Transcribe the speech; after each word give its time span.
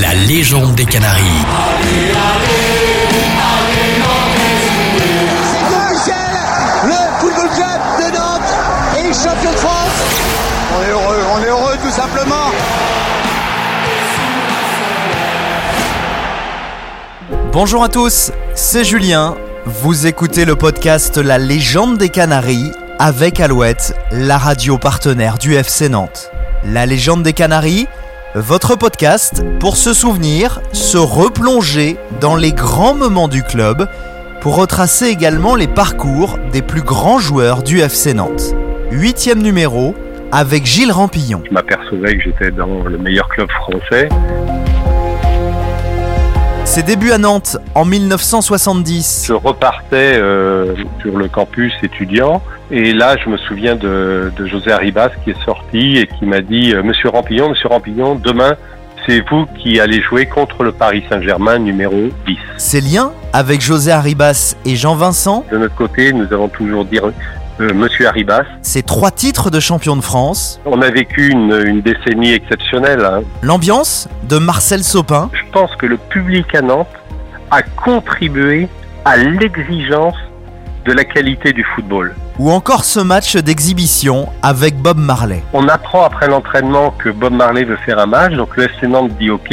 la 0.00 0.12
légende 0.12 0.74
des 0.74 0.84
Canaries. 0.84 1.22
le 6.84 7.18
football 7.18 7.48
club 7.48 7.80
de 7.98 8.16
Nantes 8.16 8.42
est 8.98 9.14
champion 9.14 9.52
de 9.52 9.56
France. 9.56 9.98
On 10.76 10.82
est 10.82 10.90
heureux, 10.90 11.22
on 11.34 11.42
est 11.42 11.48
heureux 11.48 11.76
tout 11.82 11.90
simplement. 11.90 12.50
Bonjour 17.52 17.82
à 17.82 17.88
tous, 17.88 18.32
c'est 18.54 18.84
Julien. 18.84 19.34
Vous 19.64 20.06
écoutez 20.06 20.44
le 20.44 20.56
podcast 20.56 21.16
La 21.16 21.38
légende 21.38 21.96
des 21.96 22.10
Canaries 22.10 22.72
avec 22.98 23.40
Alouette, 23.40 23.94
la 24.12 24.36
radio 24.36 24.76
partenaire 24.76 25.38
du 25.38 25.54
FC 25.54 25.88
Nantes. 25.88 26.30
La 26.64 26.84
légende 26.84 27.22
des 27.22 27.32
Canaries, 27.32 27.86
votre 28.36 28.76
podcast 28.76 29.42
pour 29.60 29.78
se 29.78 29.94
souvenir, 29.94 30.60
se 30.74 30.98
replonger 30.98 31.96
dans 32.20 32.36
les 32.36 32.52
grands 32.52 32.94
moments 32.94 33.28
du 33.28 33.42
club, 33.42 33.88
pour 34.42 34.56
retracer 34.56 35.06
également 35.06 35.54
les 35.54 35.66
parcours 35.66 36.38
des 36.52 36.60
plus 36.60 36.82
grands 36.82 37.18
joueurs 37.18 37.62
du 37.62 37.80
FC 37.80 38.12
Nantes. 38.12 38.54
Huitième 38.90 39.42
numéro 39.42 39.94
avec 40.32 40.66
Gilles 40.66 40.92
Rampillon. 40.92 41.42
Je 41.48 41.54
m'apercevais 41.54 42.18
que 42.18 42.24
j'étais 42.24 42.50
dans 42.50 42.84
le 42.84 42.98
meilleur 42.98 43.26
club 43.30 43.48
français. 43.52 44.10
Ses 46.66 46.82
débuts 46.82 47.12
à 47.12 47.18
Nantes 47.18 47.56
en 47.74 47.86
1970. 47.86 49.24
Je 49.28 49.32
repartais 49.32 50.18
euh, 50.20 50.74
sur 51.00 51.16
le 51.16 51.28
campus 51.28 51.72
étudiant 51.82 52.42
et 52.70 52.92
là 52.92 53.16
je 53.22 53.28
me 53.30 53.36
souviens 53.36 53.76
de, 53.76 54.32
de 54.36 54.46
José 54.46 54.72
Arribas 54.72 55.10
qui 55.24 55.30
est 55.30 55.44
sorti 55.44 55.98
et 55.98 56.06
qui 56.06 56.24
m'a 56.26 56.40
dit 56.40 56.72
euh, 56.74 56.82
Monsieur 56.82 57.08
Rampillon, 57.10 57.50
Monsieur 57.50 57.68
Rampillon, 57.68 58.14
demain 58.16 58.54
c'est 59.06 59.20
vous 59.30 59.46
qui 59.58 59.78
allez 59.78 60.02
jouer 60.02 60.26
contre 60.26 60.64
le 60.64 60.72
Paris 60.72 61.04
Saint-Germain 61.08 61.58
numéro 61.58 62.08
10. 62.26 62.36
Ses 62.56 62.80
liens 62.80 63.12
avec 63.32 63.60
José 63.60 63.92
Arribas 63.92 64.56
et 64.64 64.74
Jean 64.74 64.96
Vincent, 64.96 65.44
De 65.52 65.58
notre 65.58 65.76
côté, 65.76 66.12
nous 66.12 66.32
avons 66.32 66.48
toujours 66.48 66.84
dit 66.84 66.98
euh, 67.60 67.72
Monsieur 67.72 68.08
Arribas. 68.08 68.42
ses 68.62 68.82
trois 68.82 69.12
titres 69.12 69.48
de 69.50 69.60
champion 69.60 69.94
de 69.94 70.00
France, 70.00 70.60
On 70.66 70.82
a 70.82 70.90
vécu 70.90 71.28
une, 71.30 71.52
une 71.66 71.82
décennie 71.82 72.32
exceptionnelle. 72.32 73.04
hein. 73.04 73.20
l'ambiance 73.42 74.08
de 74.28 74.38
Marcel 74.38 74.82
Sopin, 74.82 75.30
Je 75.34 75.52
pense 75.52 75.70
que 75.76 75.86
le 75.86 75.98
public 75.98 76.52
à 76.56 76.62
Nantes 76.62 76.88
a 77.52 77.62
contribué 77.62 78.66
à 79.04 79.16
l'exigence 79.18 80.16
de 80.86 80.92
la 80.92 81.04
qualité 81.04 81.52
du 81.52 81.64
football. 81.74 82.14
ou 82.38 82.50
encore 82.50 82.84
ce 82.84 83.00
match 83.00 83.36
d'exhibition 83.36 84.28
avec 84.42 84.76
Bob 84.76 84.98
Marley. 84.98 85.42
On 85.52 85.68
apprend 85.68 86.04
après 86.04 86.28
l'entraînement 86.28 86.90
que 86.90 87.08
Bob 87.08 87.32
Marley 87.32 87.64
veut 87.64 87.78
faire 87.86 87.98
un 87.98 88.06
match, 88.06 88.34
donc 88.34 88.56
le 88.56 88.64
FC 88.64 88.86
Nantes 88.86 89.12
dit 89.18 89.30
OK. 89.30 89.52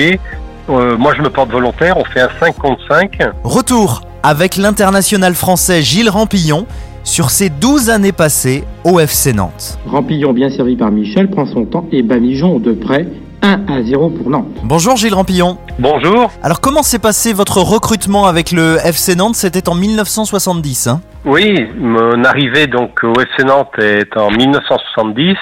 Euh, 0.70 0.98
moi, 0.98 1.14
je 1.18 1.22
me 1.22 1.30
porte 1.30 1.50
volontaire, 1.52 1.98
on 1.98 2.06
fait 2.06 2.22
un 2.22 2.30
5 2.40 2.56
contre 2.58 2.82
5. 2.88 3.20
Retour 3.44 4.02
avec 4.22 4.56
l'international 4.58 5.34
français 5.34 5.82
Gilles 5.82 6.10
Rampillon 6.10 6.66
sur 7.04 7.30
ses 7.32 7.50
12 7.50 7.90
années 7.90 8.14
passées 8.14 8.64
au 8.86 9.00
FC 9.00 9.34
Nantes. 9.34 9.78
Rampillon, 9.88 10.32
bien 10.32 10.50
servi 10.50 10.76
par 10.78 10.92
Michel, 10.92 11.30
prend 11.30 11.46
son 11.46 11.66
temps 11.66 11.86
et 11.92 12.02
Bamijon 12.02 12.60
de 12.60 12.72
près 12.72 13.06
1 13.44 13.68
à 13.68 13.84
0 13.84 14.10
pour 14.10 14.30
Nantes. 14.30 14.48
Bonjour 14.64 14.96
Gilles 14.96 15.14
Rampillon. 15.14 15.58
Bonjour. 15.78 16.32
Alors 16.42 16.62
comment 16.62 16.82
s'est 16.82 17.00
passé 17.00 17.34
votre 17.34 17.58
recrutement 17.58 18.26
avec 18.26 18.52
le 18.52 18.78
FC 18.84 19.16
Nantes? 19.16 19.36
C'était 19.36 19.68
en 19.68 19.76
1970. 19.76 20.88
Hein? 20.88 21.02
Oui, 21.26 21.68
mon 21.78 22.24
arrivée 22.24 22.68
donc 22.68 23.04
au 23.04 23.14
FC 23.20 23.44
Nantes 23.44 23.78
est 23.80 24.16
en 24.18 24.32
1970. 24.32 25.36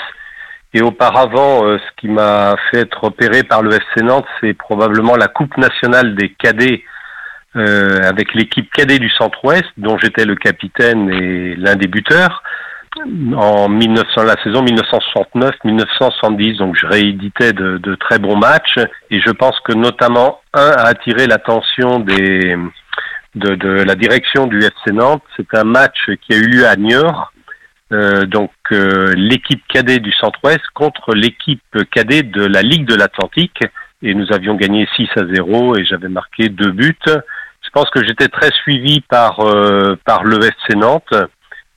Et 0.74 0.82
auparavant, 0.82 1.66
euh, 1.66 1.78
ce 1.78 2.02
qui 2.02 2.08
m'a 2.08 2.56
fait 2.70 2.80
être 2.80 3.04
opéré 3.04 3.44
par 3.44 3.62
le 3.62 3.74
FC 3.74 4.04
Nantes, 4.04 4.26
c'est 4.40 4.54
probablement 4.54 5.16
la 5.16 5.28
Coupe 5.28 5.58
nationale 5.58 6.16
des 6.16 6.30
cadets 6.30 6.84
euh, 7.58 8.00
avec 8.04 8.34
l'équipe 8.34 8.72
cadet 8.72 8.98
du 8.98 9.10
Centre-Ouest, 9.10 9.66
dont 9.78 9.98
j'étais 9.98 10.24
le 10.24 10.36
capitaine 10.36 11.10
et 11.10 11.56
l'un 11.56 11.76
des 11.76 11.88
buteurs, 11.88 12.42
en 13.36 13.70
1900, 13.70 14.24
la 14.24 14.36
saison 14.44 14.64
1969-1970. 14.66 16.58
Donc 16.58 16.76
je 16.80 16.86
rééditais 16.86 17.54
de, 17.54 17.78
de 17.78 17.96
très 17.96 18.20
bons 18.20 18.38
matchs 18.38 18.78
et 19.10 19.20
je 19.20 19.32
pense 19.32 19.60
que 19.62 19.74
notamment 19.74 20.42
un 20.54 20.72
a 20.72 20.88
attiré 20.88 21.28
l'attention 21.28 22.00
des 22.00 22.56
de, 23.36 23.56
de 23.56 23.70
la 23.70 23.96
direction 23.96 24.48
du 24.48 24.60
FC 24.60 24.92
Nantes. 24.92 25.24
C'est 25.38 25.56
un 25.56 25.64
match 25.64 26.10
qui 26.22 26.34
a 26.34 26.38
eu 26.38 26.48
lieu 26.48 26.68
à 26.68 26.76
Niort. 26.76 27.32
Euh, 27.94 28.26
donc 28.26 28.52
euh, 28.72 29.14
l'équipe 29.16 29.62
cadet 29.68 30.00
du 30.00 30.14
Centre-Ouest 30.14 30.62
contre 30.74 31.14
l'équipe 31.14 31.62
cadet 31.92 32.24
de 32.24 32.46
la 32.46 32.62
Ligue 32.62 32.86
de 32.86 32.96
l'Atlantique 32.96 33.60
et 34.02 34.14
nous 34.14 34.32
avions 34.32 34.56
gagné 34.56 34.88
6 34.96 35.10
à 35.18 35.26
0 35.34 35.78
et 35.78 35.84
j'avais 35.86 36.08
marqué 36.08 36.48
deux 36.48 36.72
buts. 36.72 36.96
Je 37.06 37.70
pense 37.74 37.90
que 37.90 38.04
j'étais 38.06 38.30
très 38.30 38.52
suivi 38.64 39.02
par 39.02 39.42
euh, 39.42 39.98
par 40.06 40.24
le 40.24 40.38
FC 40.38 40.76
Nantes 40.76 41.14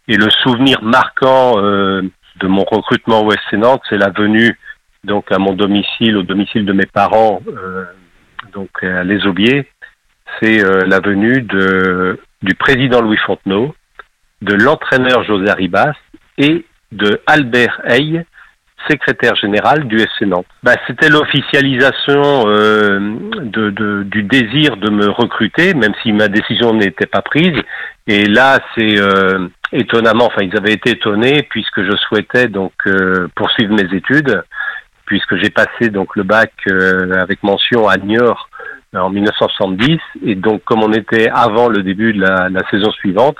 et 0.09 0.16
le 0.16 0.28
souvenir 0.42 0.82
marquant 0.82 1.54
euh, 1.59 2.03
de 2.41 2.47
mon 2.47 2.65
recrutement 2.65 3.22
au 3.22 3.31
FC 3.32 3.56
Nantes, 3.56 3.82
c'est 3.88 3.97
la 3.98 4.10
venue 4.10 4.59
donc 5.04 5.31
à 5.31 5.38
mon 5.38 5.53
domicile, 5.53 6.16
au 6.16 6.22
domicile 6.22 6.65
de 6.65 6.72
mes 6.72 6.87
parents, 6.87 7.42
euh, 7.48 7.84
donc 8.54 8.70
à 8.82 9.04
Les 9.04 9.26
Aubiers, 9.26 9.69
c'est 10.41 10.64
euh, 10.64 10.84
la 10.87 11.00
venue 11.00 11.43
de 11.43 12.19
du 12.43 12.54
président 12.54 13.00
Louis 13.03 13.19
Fontenot, 13.26 13.75
de 14.43 14.54
l'entraîneur 14.54 15.25
José 15.25 15.48
Arribas 15.50 15.93
et 16.38 16.64
de 16.93 17.20
Albert 17.26 17.81
Hey, 17.84 18.20
secrétaire 18.88 19.34
général 19.37 19.84
du 19.88 19.97
FC 19.97 20.26
Nantes. 20.26 20.47
Bah, 20.62 20.75
C'était 20.87 21.09
l'officialisation 21.09 22.44
euh, 22.47 22.98
de, 23.41 23.70
de- 23.70 24.03
du 24.04 24.22
désir 24.25 24.76
de 24.76 24.91
me 24.91 25.09
recruter, 25.09 25.72
même 25.75 25.94
si 26.03 26.12
ma 26.12 26.28
décision 26.28 26.75
n'était 26.75 27.06
pas 27.06 27.22
prise. 27.22 27.56
Et 28.06 28.26
là, 28.26 28.60
c'est 28.76 28.98
euh, 28.98 29.48
étonnamment, 29.74 30.26
enfin, 30.26 30.42
ils 30.42 30.56
avaient 30.56 30.72
été 30.72 30.90
étonnés 30.90 31.42
puisque 31.50 31.82
je 31.82 31.96
souhaitais 31.96 32.48
donc 32.48 32.72
euh, 32.86 33.28
poursuivre 33.34 33.74
mes 33.74 33.94
études, 33.94 34.42
puisque 35.04 35.36
j'ai 35.36 35.50
passé 35.50 35.90
donc 35.90 36.16
le 36.16 36.22
bac 36.22 36.52
euh, 36.68 37.12
avec 37.20 37.42
mention 37.42 37.88
à 37.88 37.96
Niort 37.96 38.48
euh, 38.94 39.00
en 39.00 39.10
1970. 39.10 39.98
Et 40.24 40.36
donc, 40.36 40.62
comme 40.64 40.82
on 40.82 40.92
était 40.92 41.28
avant 41.28 41.68
le 41.68 41.82
début 41.82 42.12
de 42.12 42.20
la, 42.22 42.70
saison 42.70 42.90
suivante, 42.92 43.36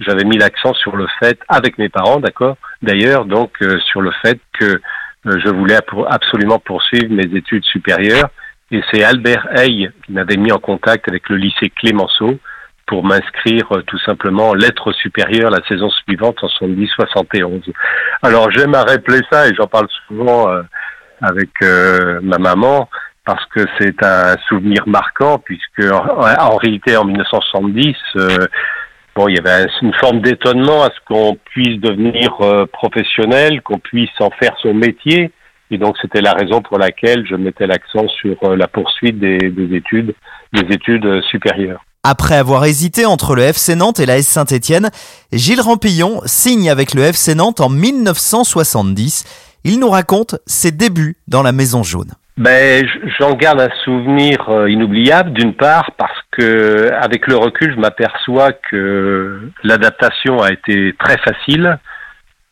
j'avais 0.00 0.24
mis 0.24 0.38
l'accent 0.38 0.72
sur 0.74 0.96
le 0.96 1.06
fait, 1.20 1.38
avec 1.48 1.78
mes 1.78 1.88
parents, 1.88 2.18
d'accord, 2.18 2.56
d'ailleurs, 2.82 3.26
donc 3.26 3.52
sur 3.92 4.00
le 4.00 4.10
fait 4.22 4.40
que 4.58 4.80
je 5.24 5.48
voulais 5.48 5.78
absolument 6.08 6.58
poursuivre 6.58 7.14
mes 7.14 7.36
études 7.36 7.64
supérieures. 7.64 8.28
Et 8.72 8.82
c'est 8.90 9.04
Albert 9.04 9.46
Hey 9.56 9.88
qui 10.04 10.12
m'avait 10.12 10.36
mis 10.36 10.50
en 10.50 10.58
contact 10.58 11.08
avec 11.08 11.28
le 11.28 11.36
lycée 11.36 11.70
Clémenceau 11.70 12.40
pour 12.86 13.04
m'inscrire 13.04 13.66
euh, 13.72 13.82
tout 13.86 13.98
simplement 14.00 14.50
en 14.50 14.54
lettres 14.54 14.92
supérieures 14.92 15.50
la 15.50 15.64
saison 15.68 15.90
suivante 15.90 16.36
en 16.42 16.48
70-71. 16.48 17.62
Alors 18.22 18.50
j'aime 18.50 18.74
à 18.74 18.82
rappeler 18.82 19.20
ça 19.30 19.48
et 19.48 19.54
j'en 19.54 19.66
parle 19.66 19.88
souvent 20.06 20.48
euh, 20.50 20.62
avec 21.22 21.50
euh, 21.62 22.20
ma 22.22 22.38
maman 22.38 22.88
parce 23.24 23.44
que 23.46 23.60
c'est 23.78 24.02
un 24.02 24.36
souvenir 24.48 24.82
marquant 24.86 25.38
puisque 25.38 25.90
en, 25.90 26.04
en 26.18 26.56
réalité 26.56 26.96
en 26.96 27.04
1970 27.04 27.94
euh, 28.16 28.38
Bon, 29.16 29.28
il 29.28 29.36
y 29.36 29.38
avait 29.38 29.62
un- 29.62 29.68
une 29.82 29.94
forme 29.94 30.20
d'étonnement 30.22 30.82
à 30.82 30.86
ce 30.86 30.98
qu'on 31.06 31.36
puisse 31.36 31.80
devenir 31.80 32.34
euh, 32.40 32.66
professionnel, 32.66 33.62
qu'on 33.62 33.78
puisse 33.78 34.10
en 34.18 34.30
faire 34.30 34.56
son 34.60 34.74
métier. 34.74 35.30
Et 35.70 35.78
donc, 35.78 35.96
c'était 36.02 36.20
la 36.20 36.32
raison 36.32 36.62
pour 36.62 36.78
laquelle 36.80 37.24
je 37.24 37.36
mettais 37.36 37.68
l'accent 37.68 38.08
sur 38.08 38.36
euh, 38.42 38.56
la 38.56 38.66
poursuite 38.66 39.20
des, 39.20 39.38
des 39.38 39.76
études, 39.76 40.14
des 40.52 40.74
études 40.74 41.22
supérieures. 41.30 41.84
Après 42.06 42.36
avoir 42.36 42.66
hésité 42.66 43.06
entre 43.06 43.34
le 43.34 43.40
FC 43.40 43.74
Nantes 43.76 43.98
et 43.98 44.04
la 44.04 44.18
S 44.18 44.28
Saint-Étienne, 44.28 44.90
Gilles 45.32 45.62
Rampillon 45.62 46.20
signe 46.26 46.68
avec 46.68 46.92
le 46.92 47.00
FC 47.00 47.34
Nantes 47.34 47.62
en 47.62 47.70
1970. 47.70 49.24
Il 49.64 49.80
nous 49.80 49.88
raconte 49.88 50.36
ses 50.44 50.70
débuts 50.70 51.16
dans 51.28 51.42
la 51.42 51.52
Maison 51.52 51.82
Jaune. 51.82 52.12
Ben, 52.36 52.86
j'en 53.18 53.32
garde 53.32 53.58
un 53.58 53.70
souvenir 53.84 54.50
euh, 54.50 54.68
inoubliable, 54.68 55.32
d'une 55.32 55.54
part 55.54 55.92
parce 55.96 56.18
que, 56.32 56.90
avec 56.92 57.26
le 57.26 57.36
recul, 57.36 57.72
je 57.74 57.80
m'aperçois 57.80 58.52
que 58.52 59.40
l'adaptation 59.62 60.42
a 60.42 60.52
été 60.52 60.94
très 60.98 61.16
facile 61.16 61.78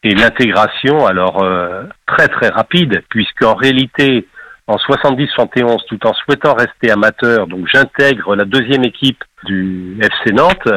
et 0.02 0.14
l'intégration, 0.14 1.04
alors 1.06 1.42
euh, 1.42 1.82
très 2.06 2.28
très 2.28 2.48
rapide, 2.48 3.02
puisqu'en 3.10 3.54
réalité, 3.54 4.26
en 4.66 4.76
70-71, 4.76 5.80
tout 5.88 6.06
en 6.06 6.14
souhaitant 6.14 6.54
rester 6.54 6.90
amateur, 6.90 7.46
donc 7.48 7.66
j'intègre 7.70 8.34
la 8.34 8.46
deuxième 8.46 8.84
équipe 8.84 9.22
du 9.44 9.98
FC 10.00 10.32
Nantes. 10.32 10.68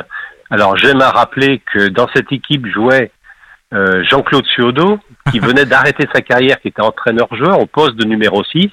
Alors 0.49 0.77
j'aime 0.77 1.01
à 1.01 1.09
rappeler 1.09 1.61
que 1.73 1.87
dans 1.87 2.07
cette 2.13 2.31
équipe 2.31 2.65
jouait 2.67 3.11
euh, 3.73 4.03
Jean-Claude 4.09 4.45
Suodo, 4.45 4.99
qui 5.31 5.39
venait 5.47 5.65
d'arrêter 5.65 6.07
sa 6.13 6.21
carrière, 6.21 6.59
qui 6.61 6.69
était 6.69 6.81
entraîneur-joueur 6.81 7.59
au 7.59 7.65
poste 7.65 7.95
de 7.95 8.05
numéro 8.05 8.43
6, 8.43 8.69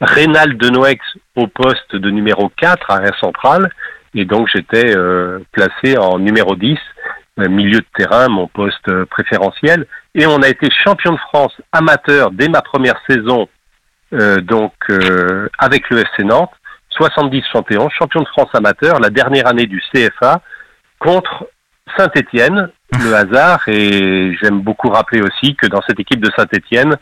Rénal 0.00 0.56
Denoex 0.56 1.00
au 1.36 1.46
poste 1.46 1.96
de 1.96 2.10
numéro 2.10 2.50
4, 2.56 2.90
arrière 2.90 3.18
central, 3.18 3.70
et 4.14 4.24
donc 4.24 4.48
j'étais 4.54 4.96
euh, 4.96 5.40
placé 5.52 5.96
en 5.98 6.18
numéro 6.18 6.54
10, 6.54 6.78
euh, 7.40 7.48
milieu 7.48 7.80
de 7.80 7.86
terrain, 7.96 8.28
mon 8.28 8.46
poste 8.46 9.04
préférentiel, 9.06 9.86
et 10.14 10.26
on 10.26 10.42
a 10.42 10.48
été 10.48 10.68
champion 10.70 11.12
de 11.12 11.18
France 11.18 11.54
amateur 11.72 12.30
dès 12.30 12.48
ma 12.48 12.62
première 12.62 13.00
saison, 13.08 13.48
euh, 14.12 14.40
donc 14.40 14.72
avec 15.58 15.88
le 15.90 15.98
FC 15.98 16.24
Nantes, 16.24 16.52
70-71, 16.98 17.90
champion 17.98 18.22
de 18.22 18.28
France 18.28 18.50
amateur, 18.54 19.00
la 19.00 19.10
dernière 19.10 19.46
année 19.46 19.66
du 19.66 19.82
CFA, 19.92 20.40
contre 20.98 21.48
Saint-Étienne, 21.96 22.70
le 22.92 23.14
hasard, 23.14 23.60
et 23.68 24.34
j'aime 24.40 24.60
beaucoup 24.60 24.88
rappeler 24.88 25.20
aussi 25.20 25.54
que 25.56 25.66
dans 25.66 25.82
cette 25.86 26.00
équipe 26.00 26.20
de 26.20 26.30
Saint-Étienne, 26.36 26.96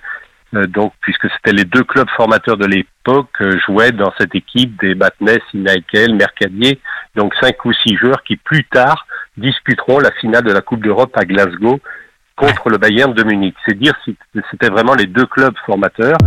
euh, 0.54 0.66
donc 0.66 0.92
puisque 1.00 1.30
c'était 1.30 1.56
les 1.56 1.64
deux 1.64 1.84
clubs 1.84 2.08
formateurs 2.16 2.56
de 2.56 2.66
l'époque, 2.66 3.30
euh, 3.40 3.58
jouaient 3.66 3.92
dans 3.92 4.12
cette 4.18 4.34
équipe 4.34 4.78
des 4.80 4.94
Batnes, 4.94 5.38
Inaïkel, 5.54 6.14
Mercadier, 6.14 6.80
donc 7.14 7.34
cinq 7.40 7.64
ou 7.64 7.72
six 7.72 7.96
joueurs 7.96 8.22
qui 8.22 8.36
plus 8.36 8.64
tard 8.64 9.06
disputeront 9.36 9.98
la 9.98 10.10
finale 10.12 10.44
de 10.44 10.52
la 10.52 10.60
Coupe 10.60 10.82
d'Europe 10.82 11.16
à 11.16 11.24
Glasgow 11.24 11.80
contre 12.36 12.68
le 12.68 12.78
Bayern 12.78 13.14
de 13.14 13.22
Munich. 13.22 13.54
C'est 13.66 13.78
dire 13.78 13.94
si 14.04 14.16
c'était 14.50 14.68
vraiment 14.68 14.94
les 14.94 15.06
deux 15.06 15.26
clubs 15.26 15.56
formateurs. 15.64 16.18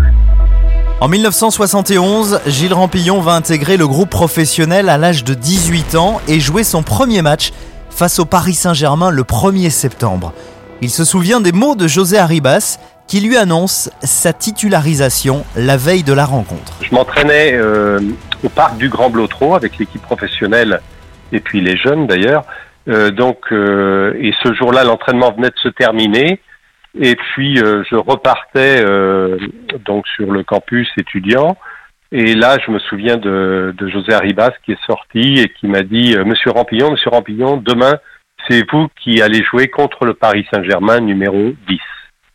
En 1.01 1.09
1971, 1.09 2.39
Gilles 2.47 2.74
Rampillon 2.74 3.19
va 3.19 3.33
intégrer 3.33 3.75
le 3.75 3.86
groupe 3.86 4.09
professionnel 4.09 4.88
à 4.88 4.97
l'âge 4.97 5.25
de 5.25 5.33
18 5.33 5.95
ans 5.95 6.21
et 6.30 6.39
jouer 6.39 6.63
son 6.63 6.83
premier 6.83 7.21
match 7.21 7.51
face 7.89 8.18
au 8.18 8.24
Paris 8.24 8.53
Saint-Germain 8.53 9.09
le 9.09 9.24
1er 9.24 9.69
septembre. 9.71 10.33
Il 10.81 10.89
se 10.89 11.03
souvient 11.03 11.42
des 11.42 11.51
mots 11.51 11.75
de 11.75 11.89
José 11.89 12.18
Arribas 12.18 12.80
qui 13.07 13.19
lui 13.19 13.36
annonce 13.36 13.89
sa 14.03 14.31
titularisation 14.31 15.45
la 15.57 15.75
veille 15.75 16.03
de 16.03 16.13
la 16.13 16.24
rencontre. 16.24 16.77
Je 16.81 16.95
m'entraînais 16.95 17.51
euh, 17.53 18.00
au 18.45 18.50
parc 18.50 18.77
du 18.77 18.88
Grand 18.88 19.09
Blotreau 19.09 19.53
avec 19.53 19.77
l'équipe 19.77 20.01
professionnelle 20.01 20.80
et 21.33 21.42
puis 21.42 21.59
les 21.59 21.75
jeunes 21.75 22.07
d'ailleurs. 22.07 22.45
Euh, 22.88 23.12
donc, 23.12 23.39
euh, 23.51 24.13
et 24.18 24.33
ce 24.44 24.53
jour-là, 24.53 24.86
l'entraînement 24.86 25.33
venait 25.33 25.50
de 25.50 25.59
se 25.62 25.69
terminer. 25.69 26.39
Et 27.00 27.15
puis, 27.15 27.57
je 27.57 27.95
repartais 27.95 28.83
donc 29.86 30.07
sur 30.07 30.31
le 30.31 30.44
campus 30.44 30.89
étudiant. 30.97 31.57
Et 32.12 32.33
là, 32.36 32.57
je 32.65 32.71
me 32.71 32.80
souviens 32.80 33.18
de, 33.18 33.74
de 33.77 33.88
José 33.89 34.13
Arribas 34.13 34.51
qui 34.63 34.71
est 34.71 34.86
sorti 34.86 35.39
et 35.42 35.50
qui 35.50 35.68
m'a 35.68 35.81
dit 35.81 36.15
Monsieur 36.25 36.51
Rampillon, 36.51 36.92
Monsieur 36.92 37.09
Rampillon, 37.09 37.57
demain, 37.57 37.95
c'est 38.47 38.63
vous 38.71 38.88
qui 39.01 39.21
allez 39.21 39.44
jouer 39.44 39.68
contre 39.68 40.06
le 40.06 40.13
Paris 40.13 40.45
Saint-Germain 40.53 41.00
numéro 41.00 41.53
10. 41.68 41.80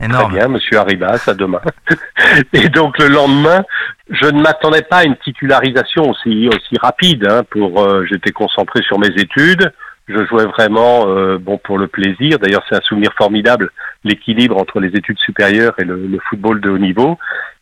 Très 0.08 0.28
bien, 0.28 0.48
Monsieur 0.48 0.78
Arribas, 0.78 1.22
à 1.26 1.34
demain. 1.34 1.60
et 2.54 2.68
donc 2.70 2.98
le 2.98 3.08
lendemain, 3.08 3.62
je 4.08 4.26
ne 4.26 4.40
m'attendais 4.40 4.82
pas 4.82 4.98
à 4.98 5.04
une 5.04 5.16
titularisation 5.16 6.08
aussi 6.08 6.48
aussi 6.48 6.76
rapide. 6.80 7.26
Hein, 7.28 7.42
pour, 7.50 7.82
euh, 7.82 8.06
j'étais 8.10 8.32
concentré 8.32 8.82
sur 8.82 8.98
mes 8.98 9.08
études. 9.08 9.72
Je 10.10 10.26
jouais 10.26 10.46
vraiment 10.46 11.08
euh, 11.08 11.38
bon 11.38 11.58
pour 11.58 11.78
le 11.78 11.86
plaisir. 11.86 12.38
D'ailleurs, 12.38 12.64
c'est 12.68 12.76
un 12.76 12.82
souvenir 12.82 13.12
formidable 13.16 13.70
l'équilibre 14.04 14.56
entre 14.56 14.80
les 14.80 14.88
études 14.88 15.18
supérieures 15.18 15.74
et 15.78 15.84
le, 15.84 16.06
le 16.06 16.18
football 16.28 16.60
de 16.60 16.70
haut 16.70 16.78
niveau. 16.78 17.18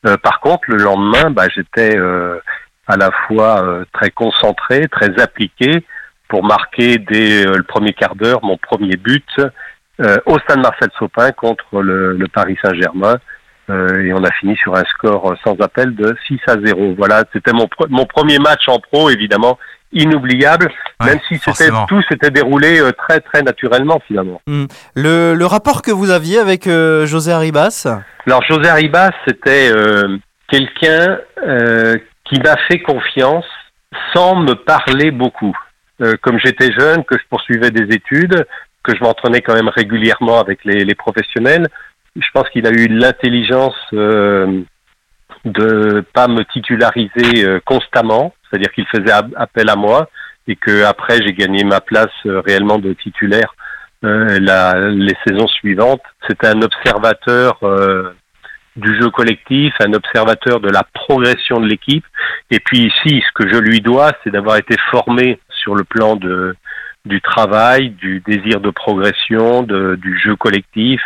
Euh, 0.06 0.16
par 0.16 0.40
contre, 0.40 0.62
le 0.68 0.76
lendemain, 0.76 1.30
bah, 1.30 1.46
j'étais 1.54 1.96
à 2.86 2.96
la 2.96 3.10
fois 3.26 3.84
très 3.92 4.10
concentré, 4.10 4.88
très 4.88 5.20
appliqué 5.20 5.84
pour 6.28 6.44
marquer 6.44 6.98
dès 6.98 7.44
le 7.44 7.62
premier 7.62 7.92
quart 7.92 8.14
d'heure 8.14 8.40
mon 8.42 8.56
premier 8.56 8.96
but 8.96 9.26
euh, 10.00 10.16
au 10.26 10.38
stade 10.38 10.60
Marcel 10.60 10.90
Sopin 10.96 11.32
contre 11.32 11.82
le, 11.82 12.16
le 12.16 12.28
Paris 12.28 12.56
Saint-Germain. 12.62 13.16
Euh, 13.68 14.00
et 14.02 14.12
on 14.12 14.22
a 14.22 14.30
fini 14.30 14.56
sur 14.56 14.76
un 14.76 14.84
score 14.84 15.36
sans 15.44 15.56
appel 15.60 15.94
de 15.94 16.16
6 16.26 16.38
à 16.46 16.54
0. 16.64 16.94
Voilà, 16.96 17.24
c'était 17.32 17.52
mon, 17.52 17.68
mon 17.90 18.06
premier 18.06 18.38
match 18.38 18.68
en 18.68 18.78
pro, 18.78 19.10
évidemment, 19.10 19.58
inoubliable, 19.92 20.70
même 21.04 21.18
si 21.28 21.38
c'était 21.38 21.70
tout 21.88 22.02
s'était 22.10 22.30
déroulé 22.30 22.80
euh, 22.80 22.92
très 22.92 23.20
très 23.20 23.42
naturellement 23.42 24.00
finalement. 24.06 24.40
Hmm. 24.46 24.66
Le, 24.94 25.34
le, 25.34 25.46
rapport 25.46 25.82
que 25.82 25.90
vous 25.90 26.10
aviez 26.10 26.38
avec 26.38 26.66
euh, 26.66 27.06
José 27.06 27.32
Arribas 27.32 27.86
Alors 28.26 28.42
José 28.42 28.68
Arribas, 28.68 29.10
c'était 29.26 29.70
euh, 29.72 30.18
quelqu'un 30.48 31.18
qui 32.24 32.40
m'a 32.40 32.56
fait 32.68 32.80
confiance 32.80 33.46
sans 34.14 34.36
me 34.36 34.54
parler 34.54 35.10
beaucoup. 35.10 35.56
comme 36.20 36.38
j'étais 36.38 36.70
jeune, 36.72 37.04
que 37.04 37.16
je 37.16 37.24
poursuivais 37.30 37.70
des 37.70 37.94
études, 37.94 38.46
que 38.82 38.94
je 38.94 39.02
m'entraînais 39.02 39.40
quand 39.40 39.54
même 39.54 39.68
régulièrement 39.68 40.40
avec 40.40 40.64
les, 40.64 40.84
les 40.84 40.94
professionnels. 40.94 41.68
Je 42.16 42.26
pense 42.34 42.48
qu'il 42.50 42.66
a 42.66 42.70
eu 42.70 42.88
l'intelligence 42.88 43.76
de 43.92 44.64
pas 46.12 46.28
me 46.28 46.44
titulariser 46.44 47.60
constamment, 47.64 48.34
c'est-à-dire 48.50 48.72
qu'il 48.72 48.86
faisait 48.86 49.12
appel 49.36 49.68
à 49.68 49.76
moi 49.76 50.08
et 50.46 50.56
que 50.56 50.84
après 50.84 51.20
j'ai 51.22 51.32
gagné 51.32 51.64
ma 51.64 51.80
place 51.80 52.06
euh, 52.26 52.40
réellement 52.40 52.78
de 52.78 52.92
titulaire 52.94 53.54
euh, 54.04 54.38
les 54.90 55.16
saisons 55.26 55.48
suivantes. 55.48 56.02
C'était 56.28 56.48
un 56.48 56.62
observateur 56.62 57.58
du 58.76 58.96
jeu 59.00 59.10
collectif, 59.10 59.74
un 59.80 59.92
observateur 59.92 60.60
de 60.60 60.70
la 60.70 60.84
progression 60.84 61.58
de 61.58 61.66
l'équipe. 61.66 62.04
Et 62.50 62.60
puis 62.60 62.86
ici, 62.86 63.22
ce 63.26 63.32
que 63.34 63.52
je 63.52 63.58
lui 63.58 63.80
dois, 63.80 64.12
c'est 64.22 64.30
d'avoir 64.30 64.56
été 64.56 64.76
formé 64.90 65.40
sur 65.50 65.74
le 65.74 65.82
plan 65.82 66.14
de 66.14 66.54
du 67.04 67.20
travail, 67.20 67.90
du 67.90 68.20
désir 68.26 68.60
de 68.60 68.70
progression, 68.70 69.62
de, 69.62 69.96
du 69.96 70.18
jeu 70.18 70.36
collectif, 70.36 71.00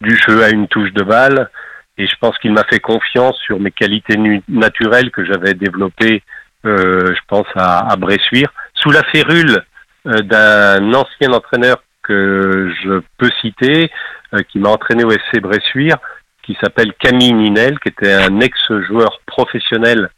du 0.00 0.16
jeu 0.16 0.42
à 0.42 0.50
une 0.50 0.68
touche 0.68 0.92
de 0.92 1.02
balle. 1.02 1.48
Et 1.96 2.06
je 2.06 2.14
pense 2.20 2.36
qu'il 2.38 2.52
m'a 2.52 2.64
fait 2.64 2.80
confiance 2.80 3.36
sur 3.38 3.58
mes 3.58 3.70
qualités 3.70 4.16
naturelles 4.48 5.10
que 5.10 5.24
j'avais 5.24 5.54
développées, 5.54 6.22
euh, 6.22 6.37
je 6.64 7.20
pense, 7.28 7.46
à, 7.54 7.94
Bressuire, 7.96 8.52
sous 8.74 8.90
la 8.90 9.02
férule 9.04 9.62
euh, 10.06 10.22
d'un 10.22 10.94
ancien 10.94 11.32
entraîneur 11.32 11.82
que 12.02 12.72
je 12.82 13.00
peux 13.18 13.30
citer, 13.40 13.90
euh, 14.32 14.42
qui 14.50 14.58
m'a 14.58 14.70
entraîné 14.70 15.04
au 15.04 15.10
FC 15.10 15.40
Bressuire, 15.40 15.96
qui 16.42 16.56
s'appelle 16.60 16.92
Camille 16.94 17.34
Ninel, 17.34 17.78
qui 17.80 17.88
était 17.88 18.12
un 18.12 18.40
ex-joueur 18.40 19.20
professionnel 19.26 20.04
euh, 20.04 20.08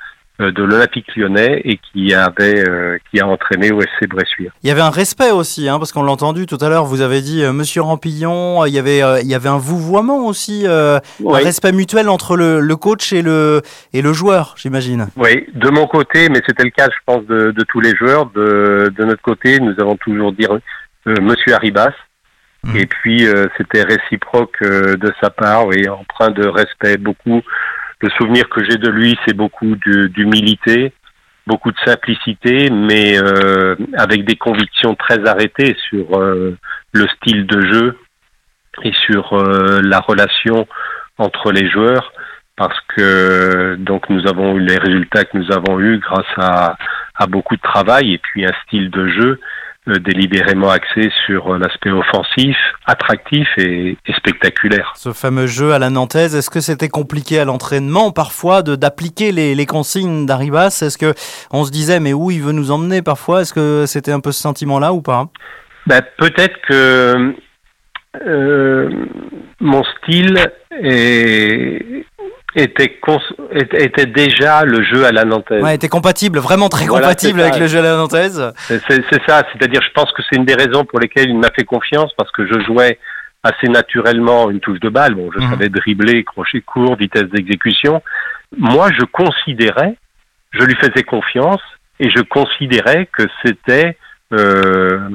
de 0.40 0.62
l'Olympique 0.62 1.14
lyonnais 1.16 1.60
et 1.64 1.78
qui 1.78 2.14
avait 2.14 2.66
euh, 2.66 2.98
qui 3.10 3.20
a 3.20 3.26
entraîné 3.26 3.72
au 3.72 3.80
SC 3.80 4.08
Bressuire. 4.08 4.52
Il 4.62 4.68
y 4.68 4.70
avait 4.70 4.80
un 4.80 4.90
respect 4.90 5.30
aussi, 5.30 5.68
hein, 5.68 5.78
parce 5.78 5.92
qu'on 5.92 6.02
l'a 6.02 6.12
entendu 6.12 6.46
tout 6.46 6.58
à 6.60 6.68
l'heure. 6.68 6.84
Vous 6.84 7.02
avez 7.02 7.20
dit 7.20 7.42
euh, 7.42 7.52
Monsieur 7.52 7.82
Rampillon. 7.82 8.64
Il 8.64 8.72
y 8.72 8.78
avait 8.78 9.00
il 9.22 9.28
y 9.28 9.34
avait 9.34 9.48
un 9.48 9.58
vouvoiement 9.58 10.26
aussi, 10.26 10.66
un 10.66 11.00
respect 11.20 11.72
mutuel 11.72 12.08
entre 12.08 12.36
le, 12.36 12.60
le, 12.60 12.76
coach 12.76 13.12
et 13.12 13.22
le 13.22 13.60
et 13.92 14.02
le 14.02 14.12
joueur, 14.12 14.54
j'imagine. 14.56 15.08
Oui, 15.16 15.46
de 15.54 15.68
mon 15.68 15.86
côté, 15.86 16.28
mais 16.28 16.40
c'était 16.46 16.64
le 16.64 16.70
cas, 16.70 16.88
je 16.90 16.98
pense, 17.04 17.24
de, 17.26 17.50
de 17.50 17.64
tous 17.68 17.80
les 17.80 17.94
joueurs. 17.94 18.30
De, 18.30 18.92
de 18.96 19.04
notre 19.04 19.22
côté, 19.22 19.60
nous 19.60 19.74
avons 19.78 19.96
toujours 19.96 20.32
dit 20.32 20.46
Monsieur 21.06 21.54
Arribas. 21.54 21.92
Mmh. 22.62 22.76
Et 22.76 22.86
puis 22.86 23.26
c'était 23.56 23.82
réciproque 23.82 24.62
de 24.62 25.12
sa 25.20 25.30
part, 25.30 25.66
oui, 25.66 25.88
empreint 25.88 26.30
de 26.30 26.46
respect 26.46 26.98
beaucoup 26.98 27.42
le 28.00 28.10
souvenir 28.10 28.48
que 28.48 28.64
j'ai 28.64 28.76
de 28.76 28.88
lui, 28.88 29.18
c'est 29.26 29.36
beaucoup 29.36 29.76
d'humilité, 29.76 30.92
beaucoup 31.46 31.70
de 31.70 31.78
simplicité, 31.84 32.70
mais 32.70 33.18
euh, 33.18 33.76
avec 33.96 34.24
des 34.24 34.36
convictions 34.36 34.94
très 34.94 35.26
arrêtées 35.28 35.76
sur 35.88 36.18
euh, 36.18 36.56
le 36.92 37.06
style 37.16 37.46
de 37.46 37.60
jeu 37.60 37.98
et 38.82 38.92
sur 39.06 39.34
euh, 39.34 39.80
la 39.82 40.00
relation 40.00 40.66
entre 41.18 41.52
les 41.52 41.68
joueurs, 41.68 42.12
parce 42.56 42.78
que 42.96 43.76
donc 43.78 44.08
nous 44.08 44.26
avons 44.26 44.56
eu 44.56 44.60
les 44.60 44.78
résultats 44.78 45.24
que 45.24 45.36
nous 45.36 45.52
avons 45.52 45.78
eus 45.80 45.98
grâce 45.98 46.32
à, 46.36 46.76
à 47.14 47.26
beaucoup 47.26 47.56
de 47.56 47.62
travail 47.62 48.14
et 48.14 48.18
puis 48.18 48.46
un 48.46 48.52
style 48.66 48.90
de 48.90 49.08
jeu 49.08 49.40
délibérément 49.86 50.70
axé 50.70 51.10
sur 51.26 51.56
l'aspect 51.58 51.90
offensif, 51.90 52.56
attractif 52.86 53.48
et, 53.56 53.96
spectaculaire. 54.16 54.92
Ce 54.96 55.12
fameux 55.12 55.46
jeu 55.46 55.72
à 55.72 55.78
la 55.78 55.90
nantaise, 55.90 56.36
est-ce 56.36 56.50
que 56.50 56.60
c'était 56.60 56.88
compliqué 56.88 57.38
à 57.38 57.44
l'entraînement 57.44 58.12
parfois 58.12 58.62
de 58.62 58.76
d'appliquer 58.76 59.32
les, 59.32 59.54
les, 59.54 59.66
consignes 59.66 60.26
d'Arribas 60.26 60.82
Est-ce 60.82 60.98
que 60.98 61.14
on 61.50 61.64
se 61.64 61.70
disait 61.70 62.00
mais 62.00 62.12
où 62.12 62.30
il 62.30 62.42
veut 62.42 62.52
nous 62.52 62.70
emmener 62.70 63.02
parfois? 63.02 63.42
Est-ce 63.42 63.54
que 63.54 63.84
c'était 63.86 64.12
un 64.12 64.20
peu 64.20 64.32
ce 64.32 64.40
sentiment-là 64.40 64.92
ou 64.92 65.00
pas? 65.00 65.28
Ben, 65.86 66.02
Peut-être 66.18 66.60
que 66.68 67.34
euh, 68.26 68.90
mon 69.60 69.82
style 69.84 70.38
est, 70.72 72.04
était, 72.54 72.98
était 73.72 74.06
déjà 74.06 74.64
le 74.64 74.82
jeu 74.82 75.04
à 75.04 75.12
la 75.12 75.24
nantaise. 75.24 75.62
Ouais, 75.62 75.74
était 75.74 75.88
compatible, 75.88 76.38
vraiment 76.38 76.68
très 76.68 76.86
compatible 76.86 77.40
avec 77.40 77.58
le 77.58 77.66
jeu 77.66 77.78
à 77.78 77.82
la 77.82 77.96
nantaise. 77.96 78.52
C'est 78.66 79.22
ça, 79.26 79.42
c'est-à-dire 79.52 79.80
je 79.82 79.92
pense 79.94 80.12
que 80.12 80.22
c'est 80.28 80.36
une 80.36 80.44
des 80.44 80.54
raisons 80.54 80.84
pour 80.84 81.00
lesquelles 81.00 81.28
il 81.28 81.38
m'a 81.38 81.50
fait 81.50 81.64
confiance 81.64 82.12
parce 82.16 82.30
que 82.32 82.46
je 82.46 82.60
jouais 82.64 82.98
assez 83.42 83.68
naturellement 83.68 84.50
une 84.50 84.60
touche 84.60 84.80
de 84.80 84.88
balle. 84.88 85.14
Bon, 85.14 85.30
je 85.32 85.38
mhm. 85.38 85.50
savais 85.50 85.68
dribbler, 85.68 86.24
crochet 86.24 86.60
court, 86.60 86.96
vitesse 86.96 87.24
d'exécution. 87.24 88.02
Moi, 88.56 88.90
je 88.98 89.04
considérais, 89.04 89.96
je 90.50 90.64
lui 90.64 90.74
faisais 90.74 91.04
confiance 91.04 91.62
et 92.00 92.10
je 92.10 92.22
considérais 92.22 93.08
que 93.16 93.24
c'était 93.44 93.96
euh, 94.32 95.08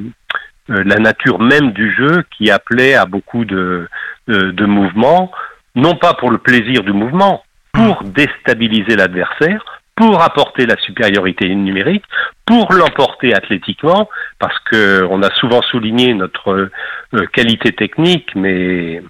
euh 0.69 0.83
la 0.83 0.95
nature 0.95 1.39
même 1.39 1.71
du 1.71 1.93
jeu 1.95 2.23
qui 2.35 2.49
appelait 2.49 2.95
à 2.95 3.05
beaucoup 3.05 3.45
de, 3.45 3.87
de, 4.27 4.49
de 4.51 4.65
mouvements 4.65 5.31
non 5.75 5.95
pas 5.95 6.13
pour 6.13 6.31
le 6.31 6.37
plaisir 6.37 6.83
du 6.83 6.93
mouvement, 6.93 7.43
pour 7.73 8.03
déstabiliser 8.03 8.95
l'adversaire, 8.95 9.63
pour 9.95 10.21
apporter 10.21 10.65
la 10.65 10.77
supériorité 10.77 11.53
numérique, 11.53 12.03
pour 12.45 12.71
l'emporter 12.73 13.33
athlétiquement, 13.33 14.09
parce 14.39 14.57
que 14.71 15.05
on 15.09 15.21
a 15.23 15.33
souvent 15.35 15.61
souligné 15.61 16.13
notre 16.13 16.69
euh, 17.13 17.25
qualité 17.33 17.71
technique, 17.71 18.29
mais 18.35 19.01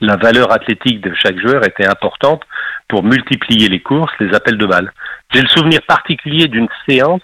la 0.00 0.16
valeur 0.16 0.52
athlétique 0.52 1.00
de 1.00 1.14
chaque 1.14 1.38
joueur 1.38 1.64
était 1.64 1.86
importante 1.86 2.42
pour 2.88 3.04
multiplier 3.04 3.68
les 3.68 3.80
courses, 3.80 4.12
les 4.20 4.34
appels 4.34 4.58
de 4.58 4.66
balles. 4.66 4.92
J'ai 5.32 5.42
le 5.42 5.48
souvenir 5.48 5.80
particulier 5.82 6.48
d'une 6.48 6.68
séance 6.88 7.22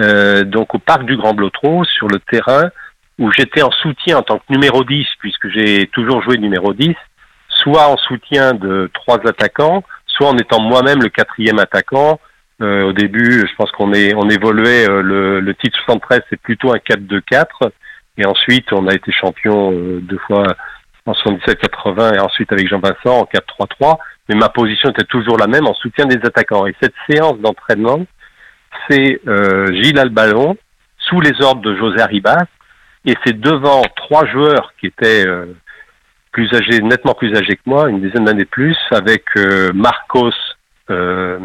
euh, 0.00 0.44
donc 0.44 0.74
au 0.74 0.78
parc 0.78 1.04
du 1.04 1.16
Grand 1.16 1.34
Blotreau 1.34 1.84
sur 1.84 2.06
le 2.06 2.20
terrain 2.20 2.70
où 3.18 3.32
j'étais 3.32 3.62
en 3.62 3.72
soutien 3.72 4.18
en 4.18 4.22
tant 4.22 4.38
que 4.38 4.44
numéro 4.48 4.84
10 4.84 5.06
puisque 5.18 5.48
j'ai 5.48 5.88
toujours 5.88 6.22
joué 6.22 6.38
numéro 6.38 6.72
10, 6.72 6.94
soit 7.58 7.88
en 7.88 7.96
soutien 7.96 8.54
de 8.54 8.90
trois 8.94 9.18
attaquants, 9.26 9.82
soit 10.06 10.28
en 10.28 10.38
étant 10.38 10.60
moi-même 10.60 11.02
le 11.02 11.08
quatrième 11.08 11.58
attaquant. 11.58 12.20
Euh, 12.60 12.84
au 12.84 12.92
début, 12.92 13.46
je 13.46 13.54
pense 13.56 13.70
qu'on 13.72 13.92
est 13.92 14.14
on 14.14 14.28
évoluait 14.28 14.88
euh, 14.88 15.00
le, 15.00 15.40
le, 15.40 15.54
titre 15.54 15.78
73, 15.84 16.22
c'est 16.28 16.40
plutôt 16.40 16.72
un 16.72 16.78
4-2-4 16.78 17.70
et 18.16 18.26
ensuite 18.26 18.72
on 18.72 18.88
a 18.88 18.94
été 18.94 19.12
champion 19.12 19.72
euh, 19.72 20.00
deux 20.00 20.18
fois 20.26 20.42
en 21.06 21.12
77-80 21.12 22.16
et 22.16 22.18
ensuite 22.18 22.50
avec 22.52 22.68
Jean 22.68 22.80
Vincent 22.80 23.20
en 23.20 23.28
4-3-3, 23.80 23.98
mais 24.28 24.34
ma 24.34 24.48
position 24.48 24.90
était 24.90 25.04
toujours 25.04 25.38
la 25.38 25.46
même 25.46 25.68
en 25.68 25.74
soutien 25.74 26.06
des 26.06 26.18
attaquants. 26.24 26.66
Et 26.66 26.74
cette 26.82 26.94
séance 27.08 27.38
d'entraînement, 27.38 28.04
c'est 28.90 29.20
Gilles 29.72 29.98
Albalon, 29.98 30.56
sous 30.98 31.20
les 31.20 31.40
ordres 31.40 31.62
de 31.62 31.74
José 31.76 32.00
Arribas, 32.00 32.44
et 33.06 33.14
c'est 33.24 33.40
devant 33.40 33.82
trois 33.96 34.26
joueurs 34.26 34.74
qui 34.78 34.86
étaient 34.86 35.24
plus 36.32 36.52
âgés, 36.54 36.80
nettement 36.80 37.14
plus 37.14 37.34
âgés 37.36 37.56
que 37.56 37.62
moi, 37.66 37.88
une 37.88 38.00
dizaine 38.00 38.24
d'années 38.24 38.44
plus, 38.44 38.76
avec 38.90 39.24
euh, 39.36 39.72
Marcos, 39.74 40.32
euh, 40.90 41.38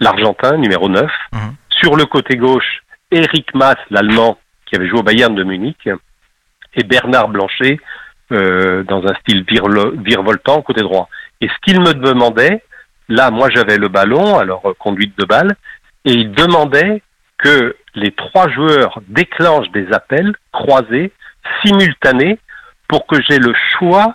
l'Argentin, 0.00 0.56
numéro 0.56 0.88
9. 0.88 1.10
Mhm. 1.32 1.40
Sur 1.70 1.96
le 1.96 2.04
côté 2.06 2.36
gauche, 2.36 2.82
Eric 3.10 3.54
Maas, 3.54 3.76
l'Allemand, 3.90 4.38
qui 4.66 4.76
avait 4.76 4.88
joué 4.88 5.00
au 5.00 5.02
Bayern 5.02 5.34
de 5.34 5.44
Munich, 5.44 5.88
et 6.74 6.84
Bernard 6.84 7.28
Blanchet, 7.28 7.78
euh, 8.32 8.84
dans 8.84 9.04
un 9.04 9.14
style 9.20 9.44
virevoltant, 9.44 10.62
côté 10.62 10.82
droit. 10.82 11.08
Et 11.40 11.48
ce 11.48 11.54
qu'il 11.64 11.80
me 11.80 11.94
demandait, 11.94 12.62
là, 13.08 13.30
moi 13.30 13.48
j'avais 13.52 13.76
le 13.76 13.88
ballon, 13.88 14.38
alors 14.38 14.62
conduite 14.78 15.18
de 15.18 15.24
balle, 15.24 15.56
et 16.04 16.12
il 16.12 16.30
demandait 16.32 17.02
que 17.38 17.74
les 17.94 18.12
trois 18.12 18.48
joueurs 18.48 19.00
déclenchent 19.08 19.70
des 19.72 19.92
appels 19.92 20.34
croisés, 20.52 21.12
simultanés, 21.64 22.38
pour 22.88 23.06
que 23.06 23.16
j'ai 23.28 23.38
le 23.38 23.54
choix 23.78 24.14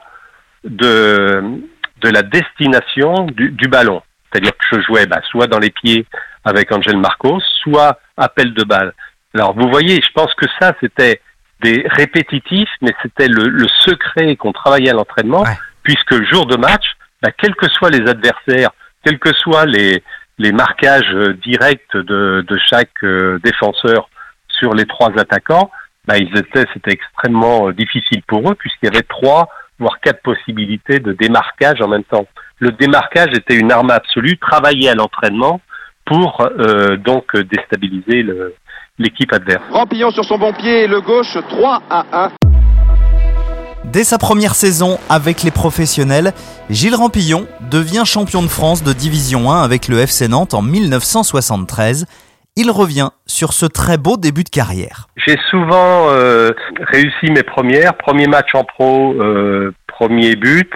de, 0.65 1.61
de 2.01 2.09
la 2.09 2.21
destination 2.23 3.25
du, 3.25 3.51
du 3.51 3.67
ballon. 3.67 4.01
C'est-à-dire 4.31 4.51
que 4.57 4.65
je 4.77 4.81
jouais 4.81 5.05
bah, 5.05 5.21
soit 5.29 5.47
dans 5.47 5.59
les 5.59 5.69
pieds 5.69 6.05
avec 6.43 6.71
Angel 6.71 6.97
Marcos, 6.97 7.41
soit 7.63 7.99
appel 8.17 8.53
de 8.53 8.63
balle. 8.63 8.93
Alors 9.33 9.53
vous 9.53 9.69
voyez, 9.69 10.01
je 10.01 10.11
pense 10.13 10.33
que 10.35 10.45
ça, 10.59 10.73
c'était 10.81 11.21
des 11.61 11.85
répétitifs, 11.89 12.69
mais 12.81 12.93
c'était 13.01 13.27
le, 13.27 13.47
le, 13.47 13.67
secret 13.79 14.35
qu'on 14.35 14.51
travaillait 14.51 14.89
à 14.89 14.93
l'entraînement, 14.93 15.43
ouais. 15.43 15.57
puisque 15.83 16.23
jour 16.31 16.45
de 16.45 16.57
match, 16.57 16.85
bah, 17.21 17.31
quels 17.37 17.55
que 17.55 17.69
soient 17.69 17.89
les 17.89 18.07
adversaires, 18.09 18.71
quels 19.03 19.19
que 19.19 19.33
soient 19.33 19.65
les, 19.65 20.03
les 20.37 20.51
marquages 20.51 21.13
euh, 21.13 21.33
directs 21.33 21.95
de, 21.95 22.45
de 22.47 22.59
chaque 22.69 23.03
euh, 23.03 23.39
défenseur 23.43 24.09
sur 24.47 24.73
les 24.73 24.85
trois 24.85 25.11
attaquants, 25.17 25.71
bah, 26.05 26.17
ils 26.17 26.37
étaient, 26.37 26.65
c'était 26.73 26.91
extrêmement 26.91 27.69
euh, 27.69 27.73
difficile 27.73 28.21
pour 28.27 28.49
eux 28.51 28.55
puisqu'il 28.55 28.85
y 28.85 28.89
avait 28.89 29.03
trois 29.03 29.49
voire 29.79 29.99
quatre 30.01 30.21
possibilités 30.21 30.99
de 30.99 31.13
démarquage 31.13 31.81
en 31.81 31.87
même 31.87 32.03
temps. 32.03 32.25
Le 32.59 32.71
démarquage 32.71 33.33
était 33.33 33.55
une 33.55 33.71
arme 33.71 33.91
absolue, 33.91 34.37
travailler 34.37 34.89
à 34.89 34.95
l'entraînement 34.95 35.61
pour 36.05 36.41
euh, 36.41 36.97
donc 36.97 37.35
déstabiliser 37.35 38.23
le, 38.23 38.55
l'équipe 38.97 39.31
adverse. 39.33 39.63
Rampillon 39.71 40.11
sur 40.11 40.23
son 40.23 40.37
bon 40.37 40.53
pied, 40.53 40.87
le 40.87 41.01
gauche 41.01 41.37
3 41.49 41.81
à 41.89 42.05
1. 42.25 42.31
Dès 43.85 44.03
sa 44.03 44.17
première 44.17 44.55
saison 44.55 44.97
avec 45.09 45.43
les 45.43 45.51
professionnels, 45.51 46.33
Gilles 46.69 46.95
Rampillon 46.95 47.47
devient 47.71 48.03
champion 48.05 48.41
de 48.41 48.47
France 48.47 48.83
de 48.83 48.93
Division 48.93 49.51
1 49.51 49.61
avec 49.61 49.87
le 49.87 49.99
FC 49.99 50.27
Nantes 50.27 50.53
en 50.53 50.61
1973. 50.61 52.05
Il 52.57 52.71
revient 52.71 53.09
sur 53.25 53.51
ce 53.51 53.65
très 53.65 53.97
beau 53.97 54.15
début 54.15 54.43
de 54.43 54.49
carrière. 54.49 55.07
J'ai 55.17 55.37
souvent 55.49 56.09
euh, 56.09 56.51
réussi 56.79 57.29
mes 57.31 57.43
premières, 57.43 57.97
premier 57.97 58.27
match 58.27 58.53
en 58.53 58.63
pro, 58.63 59.13
euh, 59.13 59.73
premier 59.87 60.37
but, 60.37 60.73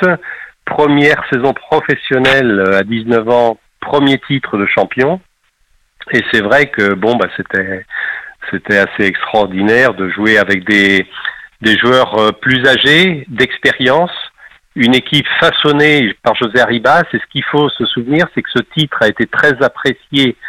première 0.65 1.23
saison 1.31 1.53
professionnelle 1.53 2.63
à 2.75 2.83
19 2.83 3.29
ans, 3.29 3.57
premier 3.79 4.19
titre 4.27 4.57
de 4.57 4.65
champion. 4.65 5.21
Et 6.11 6.21
c'est 6.33 6.41
vrai 6.41 6.69
que 6.69 6.95
bon 6.95 7.15
bah 7.15 7.27
c'était 7.37 8.77
assez 8.77 9.03
extraordinaire 9.05 9.93
de 9.93 10.09
jouer 10.09 10.37
avec 10.37 10.67
des 10.67 11.07
des 11.61 11.77
joueurs 11.77 12.17
euh, 12.17 12.31
plus 12.31 12.65
âgés, 12.67 13.25
d'expérience, 13.27 14.11
une 14.75 14.95
équipe 14.95 15.27
façonnée 15.39 16.13
par 16.23 16.35
José 16.35 16.59
Arribas. 16.59 17.03
Et 17.13 17.19
ce 17.19 17.25
qu'il 17.31 17.43
faut 17.43 17.69
se 17.69 17.85
souvenir, 17.85 18.27
c'est 18.33 18.41
que 18.41 18.49
ce 18.53 18.63
titre 18.77 18.97
a 19.01 19.07
été 19.07 19.27
très 19.27 19.61
apprécié 19.61 20.35
euh, 20.35 20.48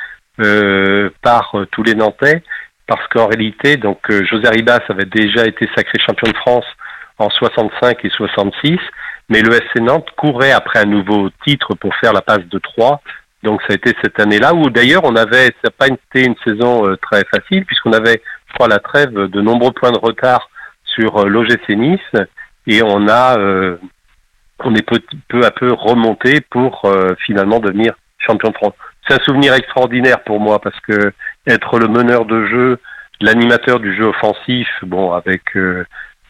par 1.23 1.51
euh, 1.55 1.67
tous 1.71 1.83
les 1.83 1.95
Nantais, 1.95 2.43
parce 2.87 3.07
qu'en 3.09 3.27
réalité, 3.27 3.77
donc 3.77 3.99
euh, 4.11 4.25
José 4.25 4.47
Arribas 4.47 4.81
avait 4.89 5.05
déjà 5.05 5.47
été 5.47 5.69
sacré 5.77 5.99
champion 5.99 6.31
de 6.31 6.37
France 6.37 6.67
en 7.19 7.31
65 7.31 8.05
et 8.05 8.11
66, 8.11 8.79
mais 9.29 9.43
le 9.43 9.53
SC 9.53 9.81
Nantes 9.81 10.09
courait 10.17 10.53
après 10.53 10.81
un 10.81 10.87
nouveau 10.87 11.31
titre 11.47 11.75
pour 11.75 11.95
faire 11.97 12.13
la 12.13 12.23
passe 12.23 12.45
de 12.47 12.59
3. 12.59 13.01
Donc 13.43 13.63
ça 13.63 13.69
a 13.71 13.75
été 13.75 13.95
cette 14.03 14.19
année-là 14.21 14.55
où 14.55 14.69
d'ailleurs 14.71 15.05
on 15.05 15.17
avait, 15.17 15.47
ça 15.47 15.65
n'a 15.65 15.71
pas 15.71 15.89
été 15.89 16.27
une 16.27 16.35
saison 16.45 16.87
euh, 16.87 16.97
très 16.97 17.25
facile 17.25 17.65
puisqu'on 17.65 17.93
avait, 17.93 18.23
je 18.49 18.55
crois, 18.55 18.69
la 18.69 18.79
trêve 18.79 19.13
de 19.13 19.41
nombreux 19.41 19.73
points 19.73 19.93
de 19.93 19.99
retard 19.99 20.51
sur 20.85 21.19
euh, 21.19 21.29
l'OGC 21.29 21.71
Nice 21.71 22.01
et 22.67 22.83
on 22.83 23.09
a 23.09 23.39
euh, 23.39 23.77
on 24.65 24.75
est 24.75 24.83
peu, 24.83 24.99
peu, 25.29 25.45
à 25.45 25.51
peu 25.51 25.73
remonté 25.73 26.41
pour 26.41 26.85
euh, 26.85 27.15
finalement 27.25 27.61
devenir 27.61 27.95
champion 28.19 28.51
de 28.51 28.55
France. 28.55 28.75
C'est 29.11 29.21
un 29.21 29.25
souvenir 29.25 29.55
extraordinaire 29.55 30.23
pour 30.23 30.39
moi 30.39 30.61
parce 30.61 30.79
que 30.81 31.13
être 31.45 31.81
le 31.81 31.89
meneur 31.89 32.27
de 32.27 32.47
jeu, 32.47 32.79
l'animateur 33.21 33.81
du 33.81 33.97
jeu 33.97 34.05
offensif, 34.05 34.69
bon 34.83 35.13
avec 35.13 35.43
euh, 35.57 35.85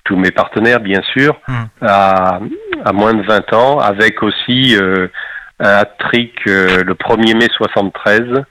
tous 0.05 0.17
mes 0.17 0.31
partenaires 0.31 0.81
bien 0.81 1.03
sûr, 1.13 1.39
mmh. 1.47 1.55
à, 1.83 2.41
à, 2.87 2.93
moins 2.95 3.13
de 3.13 3.23
20 3.23 3.53
ans, 3.53 3.81
avec 3.81 4.23
aussi 4.23 4.77
euh, 4.77 5.09
un 5.59 5.69
hat-trick 5.69 6.47
le 6.47 6.95
1er 6.95 7.37
mai 7.37 7.49
73, 7.55 8.45